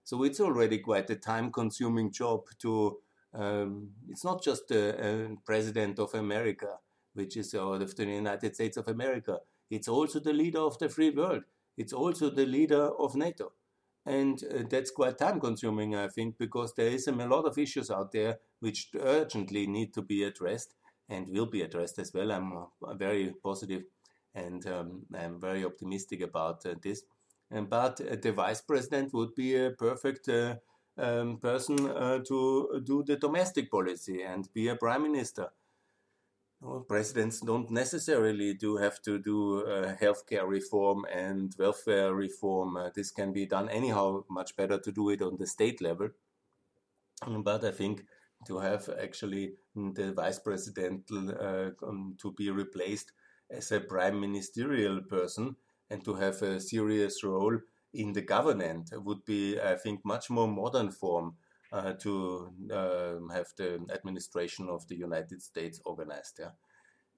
So 0.04 0.24
it's 0.24 0.39
already 0.39 0.80
quite 0.80 1.10
a 1.10 1.16
time 1.16 1.51
consuming 1.51 2.12
job 2.12 2.41
to, 2.60 2.97
um, 3.34 3.89
it's 4.10 4.24
not 4.24 4.43
just 4.43 4.68
the 4.68 5.38
president 5.45 5.99
of 5.99 6.14
America, 6.14 6.78
which 7.14 7.38
is 7.38 7.54
or 7.54 7.76
of 7.76 7.95
the 7.95 8.06
United 8.06 8.56
States 8.56 8.78
of 8.78 8.88
America. 8.88 9.39
It's 9.70 9.88
also 9.88 10.20
the 10.20 10.34
leader 10.34 10.60
of 10.60 10.78
the 10.80 10.89
free 10.89 11.10
world. 11.10 11.43
It's 11.78 11.93
also 11.93 12.30
the 12.30 12.45
leader 12.45 12.89
of 12.99 13.16
NATO. 13.16 13.54
And 14.06 14.43
uh, 14.43 14.64
that's 14.70 14.91
quite 14.91 15.18
time 15.18 15.39
consuming, 15.39 15.95
I 15.95 16.10
think, 16.10 16.38
because 16.38 16.74
there 16.76 16.88
is 16.88 17.08
a 17.08 17.14
lot 17.14 17.45
of 17.45 17.58
issues 17.58 17.89
out 17.89 18.12
there 18.12 18.39
which 18.60 18.89
urgently 18.99 19.66
need 19.66 19.93
to 19.93 20.01
be 20.01 20.24
addressed 20.24 20.76
and 21.10 21.30
will 21.30 21.45
be 21.45 21.62
addressed 21.62 21.99
as 21.99 22.14
well. 22.14 22.32
I'm 22.32 22.51
uh, 22.58 22.93
very 22.95 23.34
positive 23.41 23.84
and 24.36 24.66
um, 24.68 25.04
I'm 25.18 25.39
very 25.39 25.64
optimistic 25.64 26.22
about 26.22 26.66
uh, 26.66 26.76
this 26.82 27.04
but 27.50 27.98
the 28.22 28.32
vice 28.32 28.62
president 28.62 29.14
would 29.14 29.36
be 29.36 29.56
a 29.56 29.72
perfect 29.72 30.28
uh, 30.30 30.56
um, 30.98 31.38
person 31.38 31.89
uh, 31.89 32.20
to 32.20 32.82
do 32.84 33.04
the 33.04 33.16
domestic 33.16 33.72
policy 33.72 34.24
and 34.24 34.52
be 34.54 34.68
a 34.68 34.76
prime 34.76 35.04
minister. 35.04 35.50
Well, 36.62 36.80
presidents 36.80 37.41
don't 37.41 37.70
necessarily 37.72 38.54
do 38.54 38.78
have 38.78 39.02
to 39.02 39.20
do 39.20 39.66
uh, 39.66 39.96
healthcare 39.96 40.48
reform 40.48 41.06
and 41.14 41.54
welfare 41.60 42.14
reform. 42.14 42.78
Uh, 42.78 42.89
this 42.96 43.12
can 43.12 43.34
be 43.34 43.46
done 43.46 43.68
anyhow. 43.70 44.24
Much 44.30 44.56
better 44.56 44.78
to 44.78 44.91
do 44.91 45.10
it 45.10 45.22
on 45.22 45.38
the 45.38 45.46
state 45.46 45.82
level. 45.82 46.10
But 47.28 47.66
I 47.66 47.72
think 47.72 48.06
to 48.48 48.60
have 48.60 48.89
actually 49.02 49.54
the 49.76 50.14
vice 50.14 50.39
president 50.39 51.10
uh, 51.12 51.72
um, 51.86 52.16
to 52.22 52.32
be 52.32 52.50
replaced 52.50 53.12
as 53.50 53.72
a 53.72 53.80
prime 53.82 54.20
ministerial 54.20 55.02
person 55.02 55.56
and 55.94 56.04
to 56.04 56.16
have 56.16 56.41
a 56.41 56.60
serious 56.60 57.24
role 57.24 57.60
in 57.94 58.14
the 58.14 58.22
government 58.22 58.89
would 59.06 59.24
be, 59.26 59.60
I 59.62 59.76
think, 59.76 60.04
much 60.04 60.32
more 60.32 60.48
modern 60.48 60.91
form 60.91 61.36
uh, 61.72 61.94
to 61.94 62.52
uh, 62.72 63.34
have 63.34 63.48
the 63.58 63.86
administration 63.94 64.70
of 64.70 64.88
the 64.88 64.96
United 64.96 65.41
States 65.41 65.80
organized. 65.86 66.39
Yeah, 66.39 66.52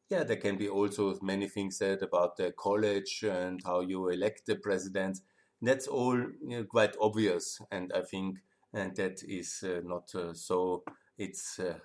yeah. 0.10 0.24
There 0.24 0.38
can 0.38 0.58
be 0.58 0.68
also 0.68 1.18
many 1.22 1.48
things 1.48 1.78
said 1.78 2.04
about 2.04 2.36
the 2.36 2.52
college 2.52 3.24
and 3.24 3.62
how 3.64 3.80
you 3.80 4.10
elect 4.10 4.46
the 4.46 4.58
president. 4.58 5.20
That's 5.62 5.88
all 5.88 6.18
you 6.18 6.58
know, 6.58 6.64
quite 6.66 6.96
obvious, 7.00 7.62
and 7.72 7.94
I 7.94 8.02
think 8.02 8.40
and 8.74 8.94
that 8.98 9.24
is 9.24 9.64
uh, 9.64 9.82
not 9.84 10.14
uh, 10.14 10.34
so. 10.34 10.84
It's 11.18 11.60
uh, 11.60 11.80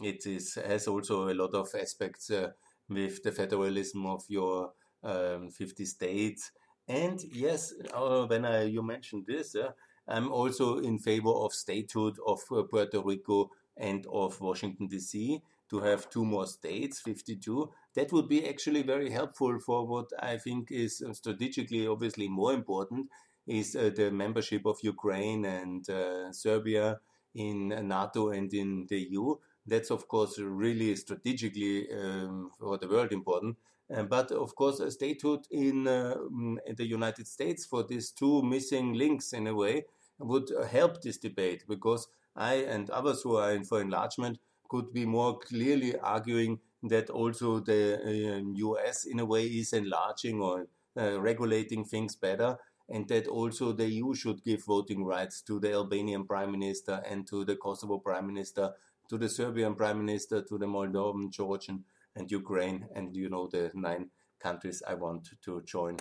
it 0.00 0.26
is 0.26 0.54
has 0.54 0.86
also 0.86 1.28
a 1.28 1.34
lot 1.34 1.54
of 1.54 1.74
aspects 1.74 2.30
uh, 2.30 2.50
with 2.88 3.24
the 3.24 3.32
federalism 3.32 4.06
of 4.06 4.22
your 4.28 4.72
um, 5.06 5.50
50 5.50 5.84
states. 5.84 6.52
And 6.88 7.20
yes, 7.32 7.72
uh, 7.94 8.26
when 8.26 8.44
I, 8.44 8.64
you 8.64 8.82
mentioned 8.82 9.24
this, 9.26 9.54
uh, 9.54 9.70
I'm 10.08 10.30
also 10.30 10.78
in 10.78 10.98
favor 10.98 11.30
of 11.30 11.52
statehood 11.52 12.16
of 12.26 12.40
uh, 12.50 12.62
Puerto 12.62 13.00
Rico 13.00 13.50
and 13.76 14.06
of 14.12 14.40
Washington, 14.40 14.86
D.C. 14.86 15.42
to 15.70 15.80
have 15.80 16.08
two 16.10 16.24
more 16.24 16.46
states, 16.46 17.00
52. 17.00 17.70
That 17.94 18.12
would 18.12 18.28
be 18.28 18.48
actually 18.48 18.82
very 18.82 19.10
helpful 19.10 19.58
for 19.58 19.86
what 19.86 20.10
I 20.20 20.38
think 20.38 20.70
is 20.70 21.02
uh, 21.02 21.12
strategically 21.12 21.86
obviously 21.86 22.28
more 22.28 22.52
important 22.52 23.08
is 23.46 23.76
uh, 23.76 23.90
the 23.94 24.10
membership 24.10 24.66
of 24.66 24.78
Ukraine 24.82 25.44
and 25.44 25.88
uh, 25.88 26.32
Serbia 26.32 26.98
in 27.34 27.68
NATO 27.68 28.30
and 28.30 28.52
in 28.52 28.86
the 28.88 28.98
EU. 29.10 29.36
That's 29.66 29.90
of 29.90 30.08
course 30.08 30.38
really 30.38 30.94
strategically 30.96 31.88
um, 31.92 32.50
for 32.58 32.78
the 32.78 32.88
world 32.88 33.12
important. 33.12 33.56
Uh, 33.94 34.02
but 34.02 34.32
of 34.32 34.54
course, 34.56 34.80
a 34.80 34.90
statehood 34.90 35.46
in, 35.50 35.86
uh, 35.86 36.16
mm, 36.32 36.56
in, 36.66 36.74
the 36.74 36.86
United 36.86 37.26
States 37.26 37.64
for 37.64 37.84
these 37.84 38.10
two 38.10 38.42
missing 38.42 38.94
links, 38.94 39.32
in 39.32 39.46
a 39.46 39.54
way, 39.54 39.84
would 40.18 40.50
uh, 40.52 40.64
help 40.66 41.00
this 41.02 41.18
debate 41.18 41.64
because 41.68 42.08
I 42.34 42.54
and 42.54 42.90
others 42.90 43.22
who 43.22 43.36
are 43.36 43.52
in 43.52 43.64
for 43.64 43.80
enlargement 43.80 44.38
could 44.68 44.92
be 44.92 45.06
more 45.06 45.38
clearly 45.38 45.96
arguing 45.98 46.58
that 46.82 47.10
also 47.10 47.60
the 47.60 48.42
US, 48.56 49.04
in 49.04 49.20
a 49.20 49.24
way, 49.24 49.44
is 49.44 49.72
enlarging 49.72 50.40
or 50.40 50.66
regulating 50.96 51.84
things 51.84 52.16
better, 52.16 52.58
and 52.88 53.06
that 53.08 53.28
also 53.28 53.72
the 53.72 53.88
EU 53.88 54.14
should 54.14 54.42
give 54.42 54.64
voting 54.64 55.04
rights 55.04 55.40
to 55.42 55.60
the 55.60 55.72
Albanian 55.72 56.26
prime 56.26 56.50
minister 56.50 57.02
and 57.08 57.26
to 57.28 57.44
the 57.44 57.56
Kosovo 57.56 57.98
prime 57.98 58.26
minister, 58.26 58.72
to 59.08 59.18
the 59.18 59.28
Serbian 59.28 59.74
prime 59.74 60.04
minister, 60.04 60.42
to 60.42 60.58
the 60.58 60.66
Moldovan, 60.66 61.30
Georgian 61.30 61.84
and 62.16 62.30
Ukraine, 62.30 62.88
and 62.94 63.14
you 63.14 63.28
know 63.28 63.46
the 63.46 63.70
nine 63.74 64.10
countries 64.40 64.82
I 64.86 64.94
want 64.94 65.28
to 65.44 65.62
join 65.62 65.96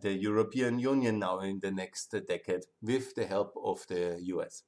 the 0.00 0.12
European 0.12 0.78
Union 0.78 1.18
now 1.18 1.40
in 1.40 1.60
the 1.60 1.70
next 1.70 2.14
decade 2.26 2.64
with 2.82 3.14
the 3.14 3.26
help 3.26 3.54
of 3.62 3.84
the 3.88 4.18
US. 4.22 4.62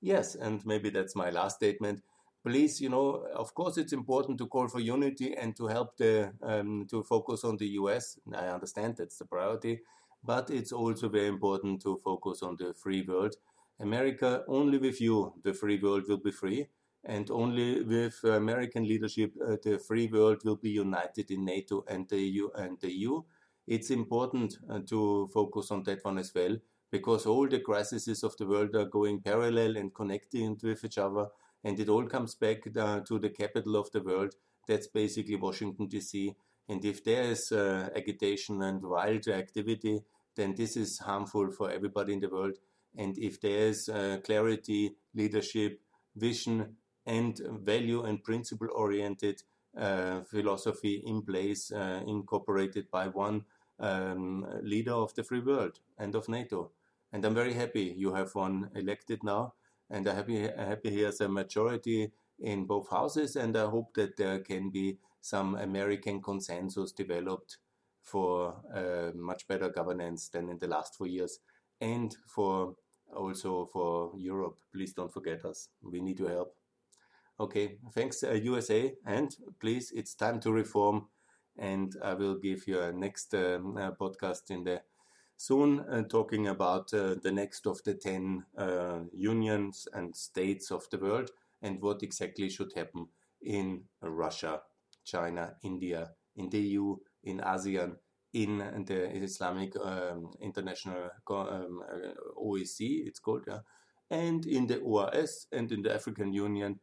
Yes, 0.00 0.34
and 0.34 0.64
maybe 0.66 0.90
that's 0.90 1.14
my 1.14 1.30
last 1.30 1.56
statement. 1.56 2.02
Please, 2.44 2.80
you 2.80 2.88
know, 2.88 3.26
of 3.34 3.54
course, 3.54 3.76
it's 3.76 3.92
important 3.92 4.38
to 4.38 4.46
call 4.46 4.68
for 4.68 4.80
unity 4.80 5.34
and 5.36 5.56
to 5.56 5.66
help 5.66 5.96
the 5.96 6.32
um, 6.42 6.86
to 6.90 7.02
focus 7.02 7.44
on 7.44 7.56
the 7.56 7.68
US. 7.80 8.18
I 8.32 8.48
understand 8.48 8.96
that's 8.96 9.18
the 9.18 9.24
priority, 9.24 9.80
but 10.22 10.50
it's 10.50 10.72
also 10.72 11.08
very 11.08 11.28
important 11.28 11.82
to 11.82 12.00
focus 12.04 12.42
on 12.42 12.56
the 12.56 12.74
free 12.74 13.02
world. 13.02 13.34
America, 13.80 14.42
only 14.48 14.78
with 14.78 15.00
you, 15.00 15.34
the 15.42 15.52
free 15.52 15.78
world 15.78 16.04
will 16.08 16.22
be 16.22 16.30
free 16.30 16.68
and 17.06 17.30
only 17.30 17.82
with 17.82 18.22
American 18.24 18.84
leadership, 18.84 19.32
uh, 19.40 19.56
the 19.62 19.78
free 19.78 20.08
world 20.08 20.42
will 20.44 20.56
be 20.56 20.70
united 20.70 21.30
in 21.30 21.44
NATO 21.44 21.84
and 21.88 22.08
the 22.08 22.18
EU. 22.18 22.50
And 22.56 22.78
the 22.80 22.92
EU. 22.92 23.22
It's 23.66 23.90
important 23.90 24.56
uh, 24.68 24.80
to 24.88 25.28
focus 25.32 25.70
on 25.70 25.82
that 25.84 26.04
one 26.04 26.18
as 26.18 26.32
well, 26.34 26.56
because 26.90 27.26
all 27.26 27.48
the 27.48 27.60
crises 27.60 28.22
of 28.22 28.36
the 28.36 28.46
world 28.46 28.74
are 28.74 28.84
going 28.84 29.20
parallel 29.20 29.76
and 29.76 29.94
connecting 29.94 30.58
with 30.62 30.84
each 30.84 30.98
other, 30.98 31.26
and 31.64 31.78
it 31.78 31.88
all 31.88 32.06
comes 32.06 32.34
back 32.34 32.58
uh, 32.76 33.00
to 33.00 33.18
the 33.18 33.30
capital 33.30 33.76
of 33.76 33.90
the 33.92 34.02
world. 34.02 34.34
That's 34.68 34.88
basically 34.88 35.36
Washington 35.36 35.86
D.C. 35.86 36.34
And 36.68 36.84
if 36.84 37.04
there 37.04 37.22
is 37.22 37.52
uh, 37.52 37.88
agitation 37.94 38.62
and 38.62 38.82
wild 38.82 39.28
activity, 39.28 40.00
then 40.34 40.54
this 40.56 40.76
is 40.76 40.98
harmful 40.98 41.50
for 41.50 41.70
everybody 41.70 42.12
in 42.12 42.20
the 42.20 42.28
world. 42.28 42.54
And 42.96 43.16
if 43.18 43.40
there 43.40 43.68
is 43.68 43.88
uh, 43.88 44.18
clarity, 44.24 44.96
leadership, 45.14 45.80
vision, 46.16 46.76
and 47.06 47.40
value 47.62 48.02
and 48.02 48.22
principle 48.22 48.68
oriented 48.74 49.42
uh, 49.76 50.22
philosophy 50.22 51.02
in 51.06 51.22
place, 51.22 51.70
uh, 51.72 52.02
incorporated 52.06 52.90
by 52.90 53.08
one 53.08 53.44
um, 53.78 54.46
leader 54.62 54.94
of 54.94 55.14
the 55.14 55.22
free 55.22 55.40
world 55.40 55.80
and 55.98 56.14
of 56.14 56.28
NATO. 56.28 56.72
And 57.12 57.24
I'm 57.24 57.34
very 57.34 57.52
happy 57.52 57.94
you 57.96 58.14
have 58.14 58.34
one 58.34 58.70
elected 58.74 59.22
now. 59.22 59.54
And 59.90 60.06
I'm 60.08 60.16
happy, 60.16 60.40
happy 60.40 60.90
here's 60.90 61.20
a 61.20 61.28
majority 61.28 62.10
in 62.40 62.64
both 62.64 62.90
houses. 62.90 63.36
And 63.36 63.56
I 63.56 63.66
hope 63.66 63.94
that 63.94 64.16
there 64.16 64.40
can 64.40 64.70
be 64.70 64.98
some 65.20 65.56
American 65.56 66.20
consensus 66.20 66.92
developed 66.92 67.58
for 68.02 68.62
uh, 68.74 69.10
much 69.14 69.46
better 69.48 69.68
governance 69.68 70.28
than 70.28 70.48
in 70.48 70.58
the 70.58 70.68
last 70.68 70.94
four 70.94 71.06
years 71.06 71.40
and 71.80 72.16
for 72.26 72.76
also 73.14 73.66
for 73.66 74.12
Europe. 74.16 74.58
Please 74.72 74.92
don't 74.92 75.12
forget 75.12 75.44
us. 75.44 75.68
We 75.82 76.00
need 76.00 76.18
your 76.18 76.30
help. 76.30 76.54
Okay, 77.38 77.76
thanks 77.92 78.24
uh, 78.24 78.32
USA 78.32 78.94
and 79.04 79.36
please 79.60 79.92
it's 79.94 80.14
time 80.14 80.40
to 80.40 80.50
reform 80.50 81.08
and 81.58 81.94
I 82.02 82.14
will 82.14 82.36
give 82.36 82.66
you 82.66 82.80
a 82.80 82.90
next 82.90 83.34
um, 83.34 83.76
uh, 83.76 83.90
podcast 83.90 84.50
in 84.50 84.64
the 84.64 84.80
soon 85.36 85.80
uh, 85.80 86.04
talking 86.04 86.48
about 86.48 86.94
uh, 86.94 87.16
the 87.22 87.30
next 87.30 87.66
of 87.66 87.84
the 87.84 87.92
10 87.92 88.42
uh, 88.56 89.00
unions 89.12 89.86
and 89.92 90.16
states 90.16 90.70
of 90.70 90.88
the 90.90 90.96
world 90.96 91.30
and 91.60 91.82
what 91.82 92.02
exactly 92.02 92.48
should 92.48 92.72
happen 92.74 93.06
in 93.42 93.82
Russia, 94.00 94.62
China, 95.04 95.56
India, 95.62 96.12
in 96.36 96.48
the 96.48 96.58
EU, 96.58 96.96
in 97.24 97.40
ASEAN, 97.40 97.96
in 98.32 98.58
the 98.86 99.14
Islamic 99.14 99.76
um, 99.76 100.30
International 100.40 101.10
um, 101.28 101.82
uh, 101.86 102.42
OIC, 102.42 103.06
it's 103.06 103.18
called, 103.18 103.44
yeah, 103.46 103.60
and 104.10 104.46
in 104.46 104.66
the 104.66 104.78
OAS 104.78 105.46
and 105.52 105.70
in 105.70 105.82
the 105.82 105.94
African 105.94 106.32
Union 106.32 106.80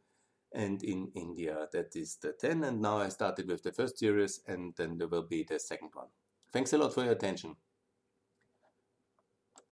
and 0.54 0.82
in 0.82 1.10
India. 1.14 1.68
That 1.72 1.94
is 1.96 2.16
the 2.16 2.32
10. 2.32 2.64
And 2.64 2.80
now 2.80 2.98
I 2.98 3.08
started 3.08 3.48
with 3.48 3.62
the 3.62 3.72
first 3.72 3.98
series, 3.98 4.40
and 4.46 4.74
then 4.76 4.98
there 4.98 5.08
will 5.08 5.26
be 5.26 5.44
the 5.44 5.58
second 5.58 5.90
one. 5.92 6.08
Thanks 6.52 6.72
a 6.72 6.78
lot 6.78 6.94
for 6.94 7.02
your 7.02 7.12
attention. 7.12 7.56